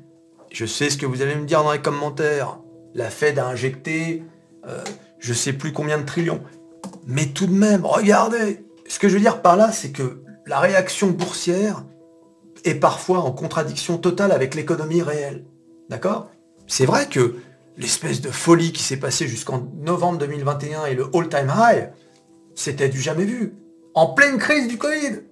Je 0.51 0.67
sais 0.67 0.91
ce 0.91 0.97
que 0.97 1.07
vous 1.07 1.23
allez 1.23 1.35
me 1.35 1.45
dire 1.45 1.63
dans 1.63 1.73
les 1.73 1.83
commentaires. 1.83 2.59
La 2.95 3.11
Fed 3.11 3.39
a 3.39 3.49
injecté 3.49 4.23
euh, 4.67 4.83
je 5.25 5.33
sais 5.33 5.55
plus 5.55 5.73
combien 5.73 5.97
de 5.97 6.05
trillions. 6.05 6.43
Mais 7.07 7.27
tout 7.27 7.47
de 7.47 7.55
même, 7.55 7.87
regardez, 7.87 8.63
ce 8.87 8.99
que 8.99 9.09
je 9.09 9.15
veux 9.15 9.21
dire 9.21 9.41
par 9.41 9.57
là, 9.57 9.73
c'est 9.73 9.91
que 9.91 10.23
la 10.47 10.61
réaction 10.61 11.09
boursière 11.09 11.83
est 12.65 12.75
parfois 12.75 13.21
en 13.21 13.33
contradiction 13.33 13.97
totale 13.97 14.33
avec 14.33 14.55
l'économie 14.55 15.01
réelle. 15.01 15.47
D'accord? 15.89 16.29
C'est 16.67 16.85
vrai 16.85 17.07
que 17.09 17.37
l'espèce 17.79 18.21
de 18.21 18.31
folie 18.31 18.73
qui 18.73 18.83
s'est 18.83 18.99
passée 18.99 19.27
jusqu'en 19.27 19.67
novembre 19.81 20.19
2021 20.19 20.85
et 20.87 20.95
le 20.95 21.07
all-time 21.15 21.51
high, 21.57 21.89
c'était 22.55 22.91
du 22.91 23.01
jamais 23.01 23.25
vu. 23.25 23.55
En 23.95 24.09
pleine 24.09 24.37
crise 24.37 24.69
du 24.69 24.77
Covid. 24.77 25.23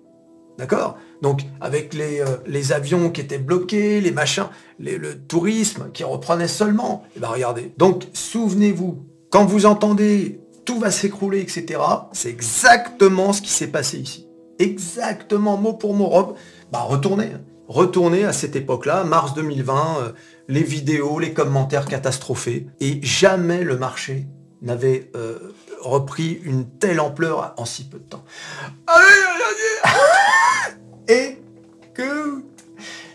D'accord? 0.56 0.96
Donc, 1.20 1.42
avec 1.60 1.92
les, 1.92 2.20
euh, 2.20 2.38
les, 2.46 2.72
avions 2.72 3.10
qui 3.10 3.20
étaient 3.20 3.38
bloqués, 3.38 4.00
les 4.00 4.10
machins, 4.10 4.48
le 4.78 5.14
tourisme 5.14 5.90
qui 5.92 6.02
reprenait 6.02 6.48
seulement. 6.48 7.04
Et 7.08 7.12
eh 7.16 7.20
ben 7.20 7.28
regardez. 7.28 7.74
Donc, 7.76 8.06
souvenez-vous, 8.12 9.04
quand 9.32 9.46
vous 9.46 9.66
entendez 9.66 10.38
tout 10.64 10.78
va 10.78 10.92
s'écrouler, 10.92 11.40
etc., 11.40 11.80
c'est 12.12 12.28
exactement 12.28 13.32
ce 13.32 13.42
qui 13.42 13.50
s'est 13.50 13.66
passé 13.66 13.98
ici. 13.98 14.28
Exactement, 14.60 15.56
mot 15.56 15.72
pour 15.72 15.94
mot. 15.94 16.36
Bah, 16.70 16.82
retournez. 16.82 17.32
Hein. 17.34 17.40
Retournez 17.66 18.24
à 18.24 18.32
cette 18.32 18.54
époque-là, 18.54 19.02
mars 19.04 19.34
2020, 19.34 19.74
euh, 19.74 20.12
les 20.48 20.62
vidéos, 20.62 21.18
les 21.18 21.32
commentaires 21.32 21.86
catastrophés. 21.86 22.66
Et 22.80 23.00
jamais 23.02 23.64
le 23.64 23.78
marché 23.78 24.26
n'avait 24.60 25.10
euh, 25.16 25.38
repris 25.80 26.38
une 26.44 26.68
telle 26.78 27.00
ampleur 27.00 27.54
en 27.56 27.64
si 27.64 27.84
peu 27.84 27.98
de 27.98 28.04
temps. 28.04 28.24
Et 31.08 31.38
que 31.94 32.44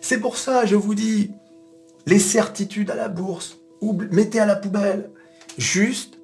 c'est 0.01 0.19
pour 0.19 0.37
ça, 0.37 0.65
je 0.65 0.75
vous 0.75 0.95
dis, 0.95 1.31
les 2.07 2.19
certitudes 2.19 2.89
à 2.89 2.95
la 2.95 3.07
bourse, 3.07 3.59
mettez 4.11 4.39
à 4.39 4.47
la 4.47 4.55
poubelle. 4.55 5.11
Juste, 5.57 6.19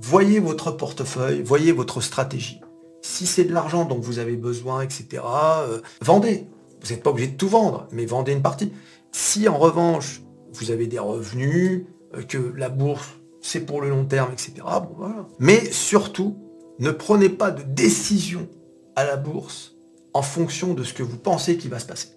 voyez 0.00 0.40
votre 0.40 0.72
portefeuille, 0.72 1.42
voyez 1.42 1.72
votre 1.72 2.00
stratégie. 2.00 2.60
Si 3.02 3.26
c'est 3.26 3.44
de 3.44 3.52
l'argent 3.52 3.84
dont 3.84 3.98
vous 3.98 4.18
avez 4.18 4.36
besoin, 4.36 4.82
etc., 4.82 5.22
euh, 5.22 5.80
vendez. 6.00 6.46
Vous 6.82 6.90
n'êtes 6.90 7.02
pas 7.02 7.10
obligé 7.10 7.28
de 7.28 7.36
tout 7.36 7.48
vendre, 7.48 7.86
mais 7.92 8.04
vendez 8.04 8.32
une 8.32 8.42
partie. 8.42 8.72
Si 9.12 9.48
en 9.48 9.56
revanche, 9.56 10.22
vous 10.52 10.70
avez 10.70 10.86
des 10.86 10.98
revenus, 10.98 11.86
euh, 12.14 12.22
que 12.22 12.52
la 12.56 12.68
bourse, 12.68 13.08
c'est 13.40 13.60
pour 13.60 13.80
le 13.80 13.90
long 13.90 14.04
terme, 14.04 14.32
etc.. 14.32 14.66
Mais 15.38 15.70
surtout, 15.70 16.36
ne 16.78 16.90
prenez 16.90 17.28
pas 17.28 17.50
de 17.50 17.62
décision 17.62 18.48
à 18.96 19.04
la 19.04 19.16
bourse 19.16 19.76
en 20.12 20.22
fonction 20.22 20.74
de 20.74 20.82
ce 20.82 20.94
que 20.94 21.02
vous 21.02 21.18
pensez 21.18 21.56
qui 21.56 21.68
va 21.68 21.78
se 21.78 21.86
passer 21.86 22.08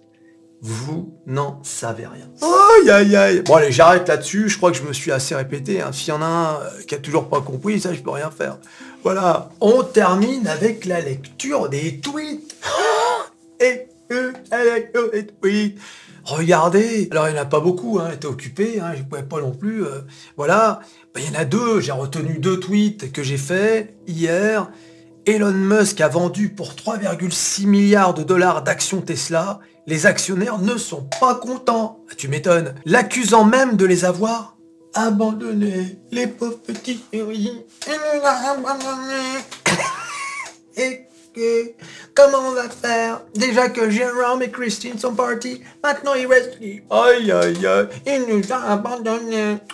vous 0.60 1.14
n'en 1.26 1.60
savez 1.62 2.06
rien. 2.06 2.28
Aïe 2.42 2.90
aïe 2.90 3.16
aïe 3.16 3.42
Bon 3.42 3.54
allez, 3.54 3.70
j'arrête 3.70 4.08
là-dessus, 4.08 4.48
je 4.48 4.56
crois 4.56 4.70
que 4.70 4.76
je 4.76 4.82
me 4.82 4.92
suis 4.92 5.12
assez 5.12 5.34
répété. 5.34 5.80
Hein. 5.80 5.92
S'il 5.92 6.08
y 6.08 6.12
en 6.12 6.22
a 6.22 6.26
un 6.26 6.54
euh, 6.54 6.82
qui 6.86 6.94
a 6.94 6.98
toujours 6.98 7.28
pas 7.28 7.40
compris, 7.40 7.80
ça 7.80 7.94
je 7.94 8.00
peux 8.00 8.10
rien 8.10 8.30
faire. 8.30 8.58
Voilà, 9.04 9.50
on 9.60 9.82
termine 9.84 10.48
avec 10.48 10.84
la 10.84 11.00
lecture 11.00 11.68
des 11.68 12.00
tweets. 12.00 12.56
Et 13.60 13.88
les 14.10 15.26
tweets. 15.26 15.78
Regardez, 16.24 17.08
alors 17.10 17.28
il 17.28 17.32
n'y 17.32 17.38
en 17.38 17.42
a 17.42 17.46
pas 17.46 17.60
beaucoup, 17.60 17.98
hein, 17.98 18.10
était 18.12 18.26
occupé, 18.26 18.80
hein, 18.80 18.92
je 18.94 18.98
ne 18.98 19.04
pouvais 19.04 19.22
pas 19.22 19.40
non 19.40 19.52
plus. 19.52 19.84
Euh, 19.84 20.00
voilà, 20.36 20.80
ben, 21.14 21.22
il 21.24 21.32
y 21.32 21.36
en 21.36 21.40
a 21.40 21.46
deux, 21.46 21.80
j'ai 21.80 21.92
retenu 21.92 22.38
deux 22.38 22.60
tweets 22.60 23.12
que 23.12 23.22
j'ai 23.22 23.38
fait 23.38 23.94
hier. 24.06 24.70
Elon 25.26 25.52
Musk 25.52 26.00
a 26.00 26.08
vendu 26.08 26.50
pour 26.50 26.74
3,6 26.74 27.66
milliards 27.66 28.14
de 28.14 28.22
dollars 28.22 28.62
d'actions 28.62 29.00
Tesla 29.00 29.60
les 29.88 30.06
actionnaires 30.06 30.58
ne 30.58 30.76
sont 30.76 31.08
pas 31.18 31.34
contents. 31.36 32.04
Ah, 32.10 32.14
tu 32.14 32.28
m'étonnes. 32.28 32.74
L'accusant 32.84 33.44
même 33.44 33.76
de 33.76 33.86
les 33.86 34.04
avoir 34.04 34.58
abandonnés. 34.92 35.98
Les 36.12 36.26
pauvres 36.26 36.58
petits 36.58 37.02
chéris. 37.10 37.64
Et 40.76 41.06
que... 41.34 41.72
Comment 42.14 42.48
on 42.48 42.52
va 42.52 42.68
faire? 42.68 43.22
Déjà 43.34 43.70
que 43.70 43.88
Jérôme 43.88 44.42
et 44.42 44.50
Christine 44.50 44.98
sont 44.98 45.14
partis, 45.14 45.62
maintenant 45.82 46.12
il 46.14 46.26
reste 46.26 46.58
qui 46.58 46.82
Aïe 46.90 47.32
aïe 47.32 47.66
aïe, 47.66 47.88
il 48.06 48.26
nous 48.28 48.52
a 48.52 48.72
abandonnés. 48.72 49.56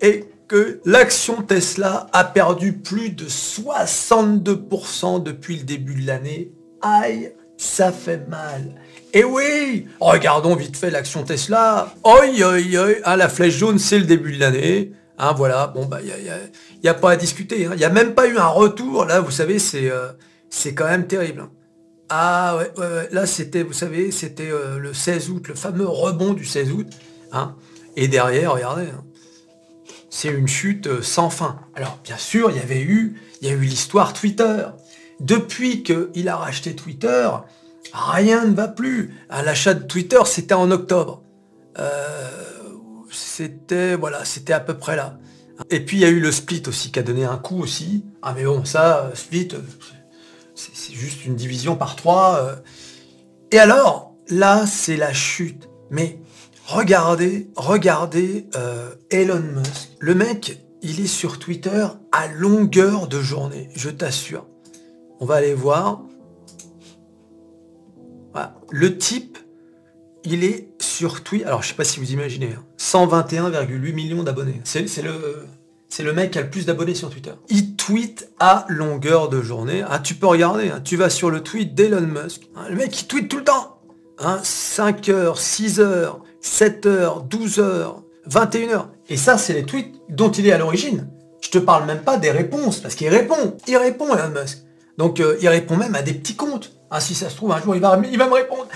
Et 0.00 0.24
que 0.48 0.80
l'action 0.84 1.42
Tesla 1.42 2.08
a 2.12 2.24
perdu 2.24 2.72
plus 2.72 3.10
de 3.10 3.26
62% 3.26 5.22
depuis 5.22 5.58
le 5.58 5.64
début 5.64 6.00
de 6.00 6.06
l'année 6.06 6.50
Aïe, 6.82 7.32
ça 7.56 7.92
fait 7.92 8.28
mal. 8.28 8.74
Et 9.12 9.24
oui, 9.24 9.86
regardons 10.00 10.54
vite 10.56 10.76
fait 10.76 10.90
l'action 10.90 11.22
Tesla. 11.22 11.94
Oi, 12.04 12.42
oi, 12.42 12.76
oi, 12.76 12.94
hein, 13.04 13.16
la 13.16 13.28
flèche 13.28 13.56
jaune, 13.56 13.78
c'est 13.78 13.98
le 13.98 14.04
début 14.04 14.32
de 14.32 14.40
l'année. 14.40 14.92
Hein, 15.18 15.32
voilà, 15.32 15.68
bon, 15.68 15.86
bah, 15.86 16.00
il 16.02 16.12
n'y 16.82 16.88
a, 16.88 16.94
pas 16.94 17.12
à 17.12 17.16
discuter. 17.16 17.62
Il 17.62 17.66
hein. 17.66 17.76
n'y 17.76 17.84
a 17.84 17.90
même 17.90 18.14
pas 18.14 18.26
eu 18.26 18.36
un 18.36 18.48
retour. 18.48 19.06
Là, 19.06 19.20
vous 19.20 19.30
savez, 19.30 19.58
c'est 19.58 19.90
euh, 19.90 20.08
quand 20.74 20.84
même 20.84 21.06
terrible. 21.06 21.40
Hein. 21.40 21.50
Ah 22.08 22.58
ouais, 22.58 23.08
là, 23.10 23.26
c'était, 23.26 23.62
vous 23.62 23.72
savez, 23.72 24.10
c'était 24.10 24.50
euh, 24.50 24.78
le 24.78 24.92
16 24.92 25.30
août, 25.30 25.48
le 25.48 25.54
fameux 25.54 25.88
rebond 25.88 26.34
du 26.34 26.44
16 26.44 26.72
août. 26.72 26.86
Et 27.96 28.08
derrière, 28.08 28.52
regardez, 28.52 28.86
c'est 30.10 30.28
une 30.28 30.48
chute 30.48 30.86
euh, 30.86 31.02
sans 31.02 31.30
fin. 31.30 31.58
Alors, 31.74 31.98
bien 32.04 32.16
sûr, 32.16 32.50
il 32.50 32.56
y 32.56 32.60
avait 32.60 32.80
eu, 32.80 33.20
il 33.40 33.48
y 33.48 33.50
a 33.50 33.54
eu 33.54 33.60
l'histoire 33.60 34.12
Twitter. 34.12 34.66
Depuis 35.20 35.82
qu'il 35.82 36.28
a 36.28 36.36
racheté 36.36 36.76
Twitter, 36.76 37.28
rien 37.92 38.44
ne 38.44 38.54
va 38.54 38.68
plus. 38.68 39.14
L'achat 39.30 39.74
de 39.74 39.84
Twitter, 39.84 40.20
c'était 40.26 40.54
en 40.54 40.70
octobre. 40.70 41.22
Euh, 41.78 42.28
c'était 43.10 43.96
voilà, 43.96 44.24
c'était 44.24 44.52
à 44.52 44.60
peu 44.60 44.74
près 44.74 44.96
là. 44.96 45.18
Et 45.70 45.80
puis 45.80 45.98
il 45.98 46.00
y 46.00 46.04
a 46.04 46.08
eu 46.08 46.20
le 46.20 46.32
split 46.32 46.62
aussi 46.66 46.92
qui 46.92 46.98
a 46.98 47.02
donné 47.02 47.24
un 47.24 47.38
coup 47.38 47.62
aussi. 47.62 48.04
Ah 48.22 48.34
mais 48.36 48.44
bon, 48.44 48.64
ça, 48.64 49.10
split, 49.14 49.48
c'est 50.54 50.94
juste 50.94 51.24
une 51.24 51.36
division 51.36 51.76
par 51.76 51.96
trois. 51.96 52.40
Euh. 52.40 52.56
Et 53.52 53.58
alors, 53.58 54.14
là, 54.28 54.66
c'est 54.66 54.96
la 54.96 55.12
chute. 55.12 55.68
Mais 55.90 56.18
regardez, 56.66 57.50
regardez 57.56 58.48
euh, 58.56 58.94
Elon 59.10 59.40
Musk. 59.40 59.90
Le 59.98 60.14
mec, 60.14 60.60
il 60.82 61.00
est 61.00 61.06
sur 61.06 61.38
Twitter 61.38 61.86
à 62.12 62.28
longueur 62.28 63.06
de 63.06 63.20
journée, 63.20 63.70
je 63.74 63.90
t'assure. 63.90 64.46
On 65.20 65.24
va 65.24 65.36
aller 65.36 65.54
voir. 65.54 66.02
Le 68.70 68.98
type, 68.98 69.38
il 70.24 70.44
est 70.44 70.68
sur 70.80 71.22
Twitter. 71.22 71.44
Alors, 71.44 71.62
je 71.62 71.68
sais 71.68 71.74
pas 71.74 71.84
si 71.84 72.00
vous 72.00 72.12
imaginez. 72.12 72.50
121,8 72.78 73.54
hein. 73.54 73.94
millions 73.94 74.22
d'abonnés. 74.22 74.60
C'est 74.64 74.82
le, 76.02 76.12
mec 76.12 76.32
qui 76.32 76.38
a 76.38 76.42
le 76.42 76.50
plus 76.50 76.66
d'abonnés 76.66 76.94
sur 76.94 77.10
Twitter. 77.10 77.32
Il 77.48 77.76
tweet 77.76 78.28
à 78.40 78.66
longueur 78.68 79.28
de 79.28 79.40
journée. 79.40 79.84
Ah, 79.88 80.00
tu 80.00 80.14
peux 80.14 80.26
regarder, 80.26 80.70
hein. 80.70 80.80
tu 80.82 80.96
vas 80.96 81.10
sur 81.10 81.30
le 81.30 81.42
tweet 81.42 81.74
d'Elon 81.74 82.00
Musk. 82.00 82.48
Hein, 82.56 82.66
le 82.68 82.76
mec, 82.76 83.00
il 83.00 83.06
tweet 83.06 83.28
tout 83.28 83.38
le 83.38 83.44
temps. 83.44 83.78
5 84.42 85.08
heures, 85.10 85.38
6 85.38 85.80
heures, 85.80 86.22
7 86.40 86.86
heures, 86.86 87.22
12 87.22 87.60
heures, 87.60 88.02
21 88.26 88.68
heures. 88.70 88.90
Et 89.08 89.16
ça, 89.16 89.38
c'est 89.38 89.52
les 89.52 89.64
tweets 89.64 89.94
dont 90.08 90.30
il 90.30 90.46
est 90.46 90.52
à 90.52 90.58
l'origine. 90.58 91.08
Je 91.40 91.50
te 91.50 91.58
parle 91.58 91.86
même 91.86 92.00
pas 92.00 92.16
des 92.16 92.30
réponses, 92.30 92.80
parce 92.80 92.94
qu'il 92.94 93.08
répond. 93.08 93.56
Il 93.68 93.76
répond, 93.76 94.12
Elon 94.14 94.40
Musk. 94.40 94.65
Donc, 94.98 95.20
euh, 95.20 95.36
il 95.40 95.48
répond 95.48 95.76
même 95.76 95.94
à 95.94 96.02
des 96.02 96.14
petits 96.14 96.36
comptes. 96.36 96.72
Ah, 96.90 97.00
si 97.00 97.14
ça 97.14 97.28
se 97.28 97.36
trouve, 97.36 97.52
un 97.52 97.60
jour, 97.60 97.74
il 97.74 97.80
va, 97.80 97.96
me 97.96 98.34
répondre. 98.34 98.66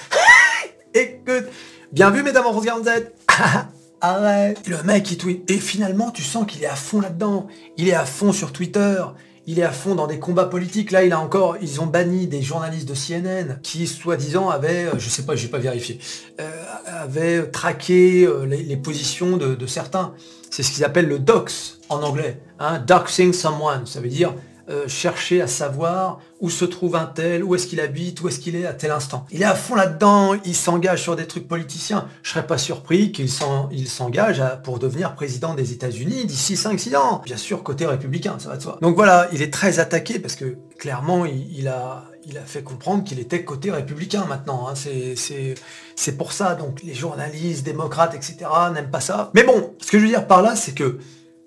Écoute, 0.95 1.47
bien 1.93 2.11
vu, 2.11 2.23
mesdames, 2.23 2.45
Z. 2.63 3.13
Arrête. 4.01 4.67
Le 4.67 4.83
mec, 4.83 5.11
il 5.11 5.19
tweet. 5.19 5.51
Et 5.51 5.59
finalement, 5.59 6.11
tu 6.11 6.23
sens 6.23 6.47
qu'il 6.47 6.63
est 6.63 6.67
à 6.67 6.77
fond 6.77 7.01
là-dedans. 7.01 7.47
Il 7.77 7.89
est 7.89 7.95
à 7.95 8.05
fond 8.05 8.33
sur 8.33 8.53
Twitter 8.53 9.03
il 9.51 9.59
est 9.59 9.65
à 9.65 9.73
fond 9.73 9.97
dans 9.97 10.07
des 10.07 10.21
combats 10.21 10.45
politiques. 10.45 10.93
Là, 10.93 11.05
il 11.05 11.13
a 11.13 11.19
encore, 11.19 11.57
ils 11.61 11.81
ont 11.81 11.87
banni 11.87 12.29
des 12.29 12.41
journalistes 12.41 12.89
de 12.89 12.95
CNN 12.95 13.59
qui, 13.63 13.87
soi-disant, 13.89 14.49
avaient, 14.49 14.85
euh, 14.85 14.99
je 14.99 15.09
sais 15.09 15.25
pas, 15.25 15.35
j'ai 15.35 15.49
pas 15.49 15.59
vérifié, 15.59 15.99
euh, 16.41 16.51
avaient 16.87 17.51
traqué 17.51 18.29
les, 18.47 18.77
positions 18.77 19.37
de, 19.37 19.67
certains. 19.67 20.15
C'est 20.51 20.63
ce 20.63 20.71
qu'ils 20.71 20.85
appellent 20.85 21.09
le 21.09 21.19
dox 21.19 21.81
en 21.89 22.03
anglais. 22.03 22.41
Hein, 22.59 22.79
doxing 22.79 23.33
someone, 23.33 23.87
ça 23.87 24.01
veut 24.01 24.09
dire 24.09 24.35
euh, 24.68 24.88
chercher 24.88 25.40
à 25.40 25.46
savoir 25.46 26.20
où 26.40 26.49
se 26.49 26.64
trouve 26.64 26.96
un 26.96 27.07
tel, 27.07 27.44
où 27.44 27.55
est-ce 27.55 27.66
qu'il 27.66 27.81
habite, 27.81 28.20
où 28.23 28.29
est-ce 28.29 28.40
qu'il 28.40 28.57
est 28.57 28.66
à 28.66 28.73
tel 28.73 28.90
instant. 28.90 29.27
Il 29.31 29.42
est 29.42 29.46
à 29.46 29.55
fond 29.55 29.75
là-dedans, 29.75 30.35
il 30.44 30.55
s'engage 30.55 31.03
sur 31.03 31.16
des 31.16 31.27
trucs 31.27 31.46
politiciens. 31.46 32.09
Je 32.23 32.31
serais 32.31 32.46
pas 32.46 32.59
surpris 32.59 33.12
qu'il 33.12 33.29
s'engage 33.31 34.42
pour 34.64 34.79
devenir 34.79 35.14
président 35.14 35.55
des 35.55 35.73
États-Unis 35.73 36.25
d'ici 36.25 36.55
5-6 36.55 36.96
ans. 36.96 37.23
Bien 37.25 37.37
sûr, 37.37 37.62
côté 37.62 37.87
républicain, 37.87 38.37
ça 38.38 38.49
va 38.49 38.57
de 38.57 38.62
soi. 38.62 38.79
Donc 38.81 38.96
voilà, 38.96 39.29
il 39.33 39.42
est 39.42 39.53
très 39.53 39.79
attaqué 39.79 40.18
parce 40.18 40.35
que 40.35 40.57
clairement, 40.79 41.27
il, 41.27 41.68
a, 41.68 42.05
il 42.25 42.38
a 42.38 42.42
fait 42.42 42.62
comprendre 42.62 43.05
qu'il 43.05 43.18
était 43.18 43.44
côté 43.44 43.70
républicain 43.70 44.25
maintenant. 44.27 44.68
Hein. 44.68 44.75
C'est 44.75 46.16
pour 46.16 46.33
ça. 46.33 46.55
Donc 46.55 46.83
les 46.83 46.94
journalistes, 46.94 47.64
démocrates, 47.64 48.14
etc. 48.14 48.51
n'aiment 48.73 48.90
pas 48.90 49.01
ça. 49.01 49.31
Mais 49.35 49.42
bon, 49.42 49.75
ce 49.81 49.90
que 49.90 49.99
je 49.99 50.05
veux 50.05 50.11
dire 50.11 50.27
par 50.27 50.42
là, 50.42 50.57
c'est 50.57 50.73
que 50.73 50.99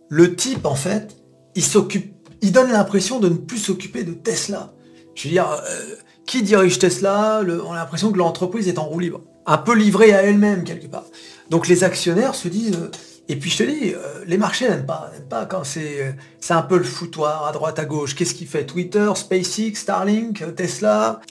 le 0.09 0.35
type, 0.35 0.65
en 0.65 0.75
fait, 0.75 1.17
il 1.55 1.63
s'occupe 1.63 2.12
il 2.43 2.51
donne 2.51 2.71
l'impression 2.71 3.19
de 3.19 3.29
ne 3.29 3.35
plus 3.35 3.57
s'occuper 3.57 4.03
de 4.03 4.11
Tesla. 4.11 4.73
Je 5.15 5.23
veux 5.23 5.33
dire, 5.33 5.49
euh, 5.49 5.95
qui 6.25 6.43
dirige 6.43 6.77
Tesla? 6.77 7.41
On 7.65 7.71
a 7.71 7.75
l'impression 7.77 8.11
que 8.11 8.17
l'entreprise 8.17 8.67
est 8.67 8.77
en 8.77 8.83
roue 8.83 8.99
libre. 8.99 9.21
Un 9.45 9.57
peu 9.57 9.73
livrée 9.73 10.13
à 10.13 10.23
elle-même, 10.23 10.65
quelque 10.65 10.87
part. 10.87 11.05
Donc 11.49 11.67
les 11.67 11.83
actionnaires 11.83 12.35
se 12.35 12.49
disent... 12.49 12.75
Euh, 12.75 12.91
et 13.29 13.37
puis 13.37 13.49
je 13.49 13.59
te 13.59 13.63
dis, 13.63 13.93
euh, 13.93 14.25
les 14.27 14.37
marchés 14.37 14.67
n'aiment 14.67 14.85
pas, 14.85 15.09
pas 15.29 15.45
quand 15.45 15.63
c'est 15.63 16.13
c'est 16.41 16.53
un 16.53 16.61
peu 16.61 16.77
le 16.77 16.83
foutoir 16.83 17.47
à 17.47 17.53
droite 17.53 17.79
à 17.79 17.85
gauche. 17.85 18.15
Qu'est-ce 18.15 18.35
qu'il 18.35 18.47
fait? 18.47 18.65
Twitter, 18.65 19.09
SpaceX, 19.15 19.75
Starlink, 19.75 20.43
Tesla 20.57 21.21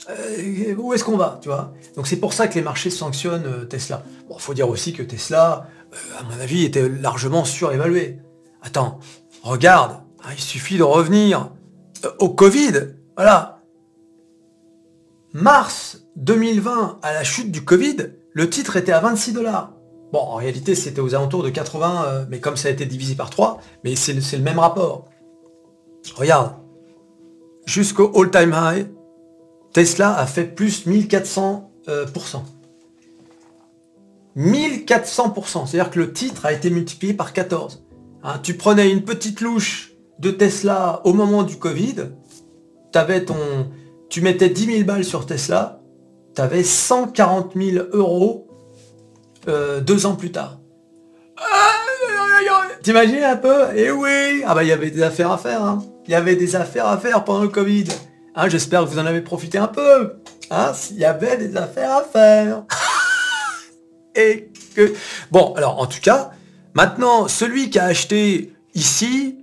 Où 0.75 0.93
est-ce 0.95 1.03
qu'on 1.03 1.17
va 1.17 1.37
Tu 1.39 1.49
vois? 1.49 1.75
Donc 1.95 2.07
c'est 2.07 2.15
pour 2.15 2.33
ça 2.33 2.47
que 2.47 2.55
les 2.55 2.63
marchés 2.63 2.89
sanctionnent 2.89 3.67
Tesla. 3.69 4.03
Bon, 4.27 4.39
faut 4.39 4.55
dire 4.55 4.69
aussi 4.69 4.91
que 4.91 5.03
Tesla, 5.03 5.67
à 6.17 6.23
mon 6.23 6.41
avis, 6.41 6.65
était 6.65 6.89
largement 6.89 7.45
surévalué. 7.45 8.17
Attends, 8.63 8.99
regarde, 9.43 9.97
ah, 10.23 10.29
il 10.33 10.41
suffit 10.41 10.77
de 10.77 10.83
revenir 10.83 11.51
euh, 12.05 12.09
au 12.19 12.29
Covid. 12.29 12.95
Voilà. 13.17 13.61
Mars 15.33 16.05
2020, 16.15 16.99
à 17.01 17.13
la 17.13 17.23
chute 17.23 17.51
du 17.51 17.65
Covid, 17.65 17.97
le 18.31 18.49
titre 18.49 18.77
était 18.77 18.91
à 18.91 18.99
26 18.99 19.33
dollars. 19.33 19.73
Bon, 20.13 20.19
en 20.19 20.35
réalité, 20.35 20.75
c'était 20.75 21.01
aux 21.01 21.15
alentours 21.15 21.43
de 21.43 21.49
80, 21.49 22.05
euh, 22.05 22.25
mais 22.29 22.39
comme 22.39 22.55
ça 22.55 22.69
a 22.69 22.71
été 22.71 22.85
divisé 22.85 23.15
par 23.15 23.29
3, 23.29 23.59
mais 23.83 23.95
c'est 23.95 24.13
le 24.13 24.43
même 24.43 24.59
rapport. 24.59 25.09
Regarde. 26.15 26.53
Jusqu'au 27.65 28.11
all-time 28.15 28.55
high, 28.55 28.87
Tesla 29.73 30.15
a 30.17 30.25
fait 30.25 30.43
plus 30.45 30.85
1400%. 30.85 31.63
1400%, 34.37 35.63
euh, 35.63 35.65
c'est-à-dire 35.65 35.89
que 35.89 35.99
le 35.99 36.13
titre 36.13 36.45
a 36.45 36.53
été 36.53 36.69
multiplié 36.69 37.13
par 37.13 37.33
14. 37.33 37.83
Hein, 38.23 38.39
tu 38.43 38.55
prenais 38.55 38.89
une 38.89 39.03
petite 39.03 39.41
louche 39.41 39.92
de 40.19 40.31
Tesla 40.31 41.01
au 41.03 41.13
moment 41.13 41.43
du 41.43 41.57
Covid, 41.57 41.95
ton, 42.91 43.71
tu 44.09 44.21
mettais 44.21 44.49
10 44.49 44.65
000 44.65 44.83
balles 44.83 45.03
sur 45.03 45.25
Tesla, 45.25 45.81
tu 46.35 46.41
avais 46.41 46.63
140 46.63 47.53
000 47.55 47.85
euros 47.91 48.47
euh, 49.47 49.81
deux 49.81 50.05
ans 50.05 50.15
plus 50.15 50.31
tard. 50.31 50.59
T'imagines 52.83 53.23
un 53.23 53.37
peu? 53.37 53.67
Eh 53.75 53.91
oui 53.91 54.43
Ah 54.45 54.53
bah 54.53 54.63
il 54.63 54.67
y 54.67 54.73
avait 54.73 54.91
des 54.91 55.01
affaires 55.01 55.31
à 55.31 55.37
faire. 55.37 55.63
Hein. 55.63 55.83
Il 56.05 56.11
y 56.11 56.15
avait 56.15 56.35
des 56.35 56.55
affaires 56.55 56.87
à 56.87 56.97
faire 56.97 57.23
pendant 57.23 57.43
le 57.43 57.47
Covid. 57.47 57.85
Hein, 58.35 58.49
j'espère 58.49 58.83
que 58.83 58.89
vous 58.89 58.99
en 58.99 59.05
avez 59.05 59.21
profité 59.21 59.57
un 59.57 59.67
peu. 59.67 60.17
Hein, 60.51 60.73
il 60.91 60.97
y 60.97 61.05
avait 61.05 61.37
des 61.37 61.55
affaires 61.55 61.91
à 61.91 62.03
faire. 62.03 62.63
Et 64.15 64.51
que... 64.75 64.93
Bon, 65.31 65.53
alors 65.55 65.79
en 65.79 65.85
tout 65.85 66.01
cas, 66.01 66.31
maintenant, 66.73 67.29
celui 67.29 67.69
qui 67.69 67.79
a 67.79 67.85
acheté 67.85 68.53
ici, 68.73 69.42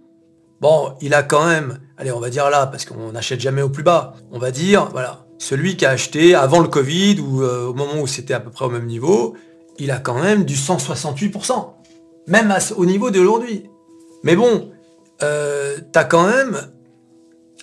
Bon, 0.60 0.94
il 1.00 1.14
a 1.14 1.22
quand 1.22 1.46
même, 1.46 1.78
allez, 1.96 2.12
on 2.12 2.20
va 2.20 2.28
dire 2.28 2.50
là, 2.50 2.66
parce 2.66 2.84
qu'on 2.84 3.12
n'achète 3.12 3.40
jamais 3.40 3.62
au 3.62 3.70
plus 3.70 3.82
bas, 3.82 4.14
on 4.30 4.38
va 4.38 4.50
dire, 4.50 4.90
voilà, 4.90 5.24
celui 5.38 5.76
qui 5.76 5.86
a 5.86 5.90
acheté 5.90 6.34
avant 6.34 6.60
le 6.60 6.68
Covid 6.68 7.18
ou 7.20 7.42
euh, 7.42 7.68
au 7.68 7.74
moment 7.74 8.00
où 8.00 8.06
c'était 8.06 8.34
à 8.34 8.40
peu 8.40 8.50
près 8.50 8.66
au 8.66 8.70
même 8.70 8.86
niveau, 8.86 9.34
il 9.78 9.90
a 9.90 9.98
quand 9.98 10.20
même 10.20 10.44
du 10.44 10.54
168%, 10.54 11.66
même 12.26 12.54
au 12.76 12.84
niveau 12.84 13.10
d'aujourd'hui. 13.10 13.70
Mais 14.22 14.36
bon, 14.36 14.70
euh, 15.22 15.78
t'as 15.92 16.04
quand 16.04 16.26
même 16.26 16.70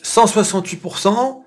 168%, 0.04 1.42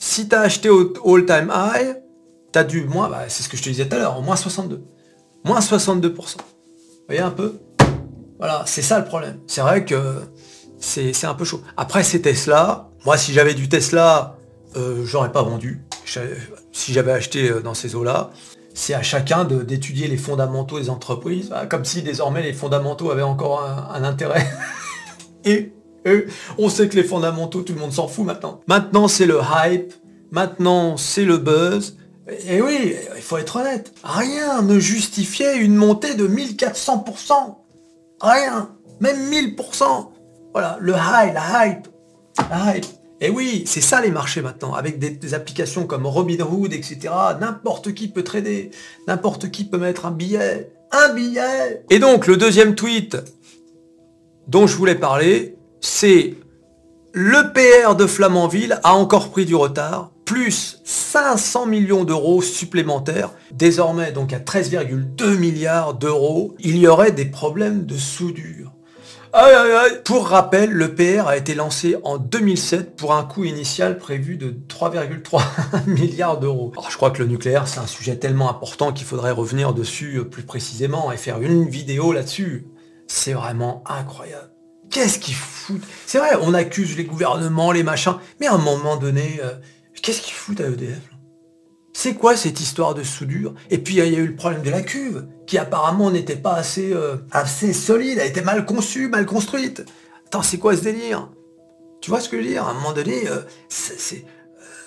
si 0.00 0.26
t'as 0.28 0.40
acheté 0.40 0.68
au 0.70 0.92
all-time 1.06 1.52
high, 1.54 2.02
t'as 2.50 2.64
dû, 2.64 2.84
moins, 2.84 3.08
bah, 3.08 3.24
c'est 3.28 3.44
ce 3.44 3.48
que 3.48 3.56
je 3.56 3.62
te 3.62 3.68
disais 3.68 3.88
tout 3.88 3.94
à 3.94 3.98
l'heure, 4.00 4.20
moins 4.22 4.34
62. 4.34 4.82
Moins 5.44 5.60
62%. 5.60 6.16
Vous 6.16 6.44
voyez 7.06 7.20
un 7.20 7.30
peu? 7.30 7.60
Voilà, 8.38 8.64
c'est 8.66 8.82
ça 8.82 8.98
le 8.98 9.04
problème. 9.04 9.38
C'est 9.46 9.60
vrai 9.60 9.84
que 9.84 10.22
c'est 10.80 11.24
un 11.24 11.34
peu 11.34 11.44
chaud. 11.44 11.62
Après, 11.76 12.02
c'est 12.02 12.20
Tesla. 12.20 12.88
Moi, 13.04 13.16
si 13.16 13.32
j'avais 13.32 13.54
du 13.54 13.68
Tesla, 13.68 14.36
euh, 14.76 15.04
j'aurais 15.04 15.32
pas 15.32 15.42
vendu. 15.42 15.84
Si 16.72 16.92
j'avais 16.92 17.12
acheté 17.12 17.50
euh, 17.50 17.60
dans 17.60 17.74
ces 17.74 17.94
eaux-là, 17.94 18.30
c'est 18.74 18.94
à 18.94 19.02
chacun 19.02 19.44
d'étudier 19.44 20.08
les 20.08 20.16
fondamentaux 20.16 20.78
des 20.78 20.90
entreprises, 20.90 21.50
ah, 21.54 21.66
comme 21.66 21.84
si 21.84 22.02
désormais 22.02 22.42
les 22.42 22.52
fondamentaux 22.52 23.10
avaient 23.10 23.22
encore 23.22 23.62
un, 23.62 24.04
intérêt. 24.04 24.46
et, 25.44 25.72
on 26.56 26.70
sait 26.70 26.88
que 26.88 26.96
les 26.96 27.04
fondamentaux, 27.04 27.60
tout 27.60 27.74
le 27.74 27.80
monde 27.80 27.92
s'en 27.92 28.08
fout 28.08 28.24
maintenant. 28.24 28.60
Maintenant, 28.66 29.06
c'est 29.06 29.26
le 29.26 29.40
hype. 29.40 29.92
Maintenant, 30.30 30.96
c'est 30.96 31.24
le 31.24 31.36
buzz. 31.36 31.96
Et 32.46 32.62
oui, 32.62 32.94
il 33.16 33.22
faut 33.22 33.36
être 33.36 33.56
honnête. 33.56 33.92
Rien 34.02 34.62
ne 34.62 34.78
justifiait 34.78 35.58
une 35.58 35.74
montée 35.74 36.14
de 36.14 36.26
1400%. 36.26 37.32
Rien. 38.22 38.70
Même 39.00 39.30
1000%. 39.30 40.08
Voilà, 40.52 40.78
le 40.80 40.92
high, 40.92 41.34
la 41.34 41.66
hype. 41.66 41.88
La 42.50 42.76
hype. 42.76 42.86
Et 43.22 43.28
oui, 43.28 43.64
c'est 43.66 43.82
ça 43.82 44.00
les 44.00 44.10
marchés 44.10 44.40
maintenant, 44.40 44.72
avec 44.72 44.98
des, 44.98 45.34
applications 45.34 45.86
comme 45.86 46.06
Robinhood, 46.06 46.72
etc. 46.72 47.12
N'importe 47.38 47.92
qui 47.92 48.08
peut 48.08 48.24
trader, 48.24 48.70
n'importe 49.06 49.50
qui 49.50 49.64
peut 49.64 49.76
mettre 49.76 50.06
un 50.06 50.10
billet. 50.10 50.72
Un 50.90 51.12
billet 51.12 51.84
Et 51.90 51.98
donc, 51.98 52.26
le 52.26 52.36
deuxième 52.36 52.74
tweet 52.74 53.18
dont 54.48 54.66
je 54.66 54.74
voulais 54.74 54.94
parler, 54.94 55.56
c'est 55.80 56.34
le 57.12 57.52
PR 57.52 57.94
de 57.94 58.06
Flamanville 58.06 58.80
a 58.82 58.94
encore 58.94 59.30
pris 59.30 59.44
du 59.44 59.54
retard, 59.54 60.10
plus 60.24 60.80
500 60.84 61.66
millions 61.66 62.04
d'euros 62.04 62.40
supplémentaires, 62.40 63.32
désormais 63.52 64.12
donc 64.12 64.32
à 64.32 64.38
13,2 64.38 65.36
milliards 65.36 65.94
d'euros. 65.94 66.54
Il 66.58 66.78
y 66.78 66.86
aurait 66.86 67.12
des 67.12 67.26
problèmes 67.26 67.84
de 67.84 67.96
soudure. 67.96 68.72
Pour 70.04 70.28
rappel, 70.28 70.70
le 70.70 70.94
PR 70.94 71.28
a 71.28 71.36
été 71.36 71.54
lancé 71.54 71.96
en 72.02 72.18
2007 72.18 72.96
pour 72.96 73.14
un 73.14 73.22
coût 73.22 73.44
initial 73.44 73.98
prévu 73.98 74.36
de 74.36 74.50
3,3 74.50 75.86
milliards 75.86 76.38
d'euros. 76.38 76.72
Alors 76.76 76.90
je 76.90 76.96
crois 76.96 77.10
que 77.10 77.22
le 77.22 77.28
nucléaire 77.28 77.68
c'est 77.68 77.78
un 77.78 77.86
sujet 77.86 78.16
tellement 78.16 78.50
important 78.50 78.92
qu'il 78.92 79.06
faudrait 79.06 79.30
revenir 79.30 79.72
dessus 79.72 80.16
euh, 80.16 80.24
plus 80.24 80.42
précisément 80.42 81.12
et 81.12 81.16
faire 81.16 81.40
une 81.40 81.68
vidéo 81.68 82.12
là-dessus. 82.12 82.66
C'est 83.06 83.32
vraiment 83.32 83.84
incroyable. 83.86 84.50
Qu'est-ce 84.90 85.20
qu'ils 85.20 85.34
foutent? 85.34 85.84
C'est 86.06 86.18
vrai, 86.18 86.30
on 86.42 86.52
accuse 86.52 86.96
les 86.96 87.04
gouvernements, 87.04 87.70
les 87.70 87.84
machins, 87.84 88.16
mais 88.40 88.48
à 88.48 88.54
un 88.54 88.58
moment 88.58 88.96
donné, 88.96 89.40
euh, 89.44 89.52
qu'est-ce 90.02 90.22
qu'ils 90.22 90.34
foutent 90.34 90.60
à 90.60 90.66
EDF 90.66 90.98
c'est 91.92 92.14
quoi 92.14 92.36
cette 92.36 92.60
histoire 92.60 92.94
de 92.94 93.02
soudure? 93.02 93.54
Et 93.70 93.78
puis 93.78 93.94
il 93.94 93.98
y 93.98 94.16
a 94.16 94.18
eu 94.18 94.26
le 94.26 94.36
problème 94.36 94.62
de 94.62 94.70
la 94.70 94.82
cuve, 94.82 95.26
qui 95.46 95.58
apparemment 95.58 96.10
n'était 96.10 96.36
pas 96.36 96.54
assez, 96.54 96.92
euh, 96.92 97.16
solide, 97.72 98.18
elle 98.20 98.28
était 98.28 98.42
mal 98.42 98.64
conçue, 98.64 99.08
mal 99.08 99.26
construite. 99.26 99.84
Attends, 100.26 100.42
c'est 100.42 100.58
quoi 100.58 100.76
ce 100.76 100.82
délire? 100.82 101.28
Tu 102.00 102.10
vois 102.10 102.20
ce 102.20 102.28
que 102.28 102.36
je 102.38 102.42
veux 102.42 102.48
dire? 102.48 102.64
À 102.64 102.70
un 102.70 102.74
moment 102.74 102.92
donné, 102.92 103.28
euh. 103.28 103.40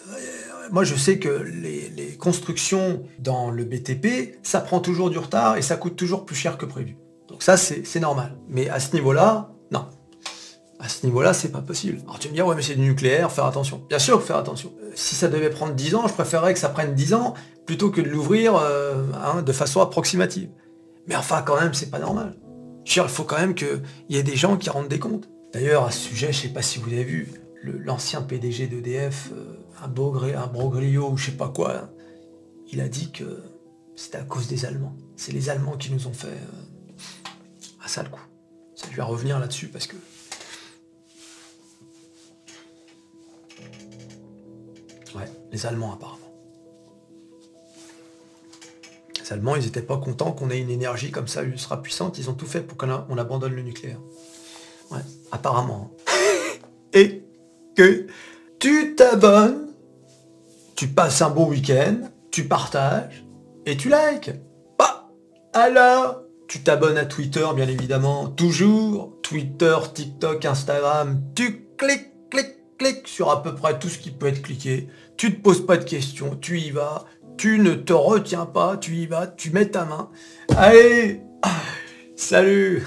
Euh, 0.09 0.69
moi 0.71 0.83
je 0.83 0.95
sais 0.95 1.19
que 1.19 1.29
les, 1.29 2.17
constructions 2.17 3.03
dans 3.19 3.51
le 3.51 3.65
BTP, 3.65 4.37
ça 4.43 4.61
prend 4.61 4.79
toujours 4.79 5.09
du 5.09 5.17
retard 5.17 5.57
et 5.57 5.61
ça 5.61 5.75
coûte 5.75 5.97
toujours 5.97 6.25
plus 6.25 6.35
cher 6.35 6.57
que 6.57 6.65
prévu. 6.65 6.95
Donc 7.27 7.43
ça 7.43 7.57
c'est 7.57 7.99
normal. 7.99 8.37
Mais 8.47 8.69
à 8.69 8.79
ce 8.79 8.93
niveau-là. 8.93 9.52
À 10.83 10.89
ce 10.89 11.05
niveau-là, 11.05 11.33
c'est 11.33 11.53
pas 11.53 11.61
possible. 11.61 11.99
Alors 12.03 12.19
tu 12.19 12.27
me 12.27 12.33
dis, 12.33 12.41
ouais, 12.41 12.55
mais 12.55 12.61
c'est 12.61 12.75
du 12.75 12.81
nucléaire, 12.81 13.31
faire 13.31 13.45
attention. 13.45 13.81
Bien 13.87 13.99
sûr, 13.99 14.21
faire 14.21 14.35
attention. 14.35 14.73
Euh, 14.83 14.91
si 14.95 15.15
ça 15.15 15.29
devait 15.29 15.49
prendre 15.49 15.73
10 15.73 15.95
ans, 15.95 16.07
je 16.09 16.13
préférerais 16.13 16.53
que 16.53 16.59
ça 16.59 16.67
prenne 16.67 16.93
10 16.93 17.13
ans 17.13 17.35
plutôt 17.65 17.89
que 17.89 18.01
de 18.01 18.09
l'ouvrir 18.09 18.57
euh, 18.57 19.01
hein, 19.13 19.43
de 19.43 19.53
façon 19.53 19.79
approximative. 19.79 20.49
Mais 21.07 21.15
enfin, 21.15 21.41
quand 21.41 21.55
même, 21.55 21.73
c'est 21.73 21.89
pas 21.89 21.99
normal. 21.99 22.35
il 22.85 23.01
faut 23.07 23.23
quand 23.23 23.39
même 23.39 23.55
qu'il 23.55 23.81
y 24.09 24.17
ait 24.17 24.23
des 24.23 24.35
gens 24.35 24.57
qui 24.57 24.69
rendent 24.69 24.89
des 24.89 24.99
comptes. 24.99 25.29
D'ailleurs, 25.53 25.85
à 25.85 25.91
ce 25.91 25.99
sujet, 25.99 26.33
je 26.33 26.41
sais 26.41 26.49
pas 26.49 26.61
si 26.61 26.79
vous 26.79 26.91
avez 26.91 27.05
vu, 27.05 27.31
l'ancien 27.63 28.21
PDG 28.21 28.67
d'EDF, 28.67 29.31
euh, 29.31 29.55
un, 29.81 29.85
un 29.85 30.47
Broglio 30.47 31.11
ou 31.11 31.15
je 31.15 31.27
sais 31.27 31.37
pas 31.37 31.47
quoi, 31.47 31.91
il 32.73 32.81
a 32.81 32.89
dit 32.89 33.09
que 33.09 33.41
c'était 33.95 34.17
à 34.17 34.23
cause 34.23 34.49
des 34.49 34.65
Allemands. 34.65 34.97
C'est 35.15 35.31
les 35.31 35.49
Allemands 35.49 35.77
qui 35.77 35.93
nous 35.93 36.07
ont 36.07 36.13
fait 36.13 36.37
un 37.81 37.87
sale 37.87 38.09
coup. 38.09 38.19
Ça 38.75 38.87
lui 38.89 38.97
va 38.97 39.05
revenir 39.05 39.39
là-dessus 39.39 39.69
parce 39.69 39.87
que 39.87 39.95
Ouais, 45.15 45.29
les 45.51 45.65
Allemands 45.65 45.93
apparemment. 45.93 46.19
Les 49.19 49.31
Allemands, 49.31 49.55
ils 49.55 49.63
n'étaient 49.63 49.81
pas 49.81 49.97
contents 49.97 50.31
qu'on 50.31 50.49
ait 50.49 50.59
une 50.59 50.69
énergie 50.69 51.11
comme 51.11 51.27
ça 51.27 51.43
ultra 51.43 51.81
puissante. 51.81 52.17
Ils 52.17 52.29
ont 52.29 52.33
tout 52.33 52.45
fait 52.45 52.61
pour 52.61 52.77
qu'on 52.77 53.17
abandonne 53.17 53.53
le 53.53 53.61
nucléaire. 53.61 53.99
Ouais, 54.91 54.99
apparemment. 55.31 55.91
Et 56.93 57.23
que 57.75 58.07
tu 58.59 58.95
t'abonnes, 58.95 59.67
tu 60.75 60.87
passes 60.87 61.21
un 61.21 61.29
bon 61.29 61.47
week-end, 61.47 61.97
tu 62.31 62.45
partages 62.45 63.25
et 63.65 63.77
tu 63.77 63.89
likes. 63.89 64.31
Bah, 64.77 65.09
alors, 65.53 66.23
tu 66.47 66.61
t'abonnes 66.61 66.97
à 66.97 67.05
Twitter, 67.05 67.45
bien 67.55 67.67
évidemment, 67.67 68.27
toujours. 68.27 69.13
Twitter, 69.23 69.75
TikTok, 69.93 70.45
Instagram, 70.45 71.21
tu 71.35 71.67
cliques, 71.77 71.77
cliques, 71.77 72.12
sur 73.05 73.29
à 73.29 73.43
peu 73.43 73.55
près 73.55 73.77
tout 73.79 73.89
ce 73.89 73.97
qui 73.97 74.11
peut 74.11 74.27
être 74.27 74.41
cliqué. 74.41 74.87
Tu 75.17 75.35
te 75.35 75.41
poses 75.41 75.65
pas 75.65 75.77
de 75.77 75.83
questions, 75.83 76.35
tu 76.35 76.59
y 76.59 76.71
vas, 76.71 77.05
tu 77.37 77.59
ne 77.59 77.73
te 77.73 77.93
retiens 77.93 78.45
pas, 78.45 78.77
tu 78.77 78.95
y 78.95 79.05
vas, 79.05 79.27
tu 79.27 79.51
mets 79.51 79.67
ta 79.67 79.85
main. 79.85 80.09
Allez 80.55 81.21
Salut 82.15 82.83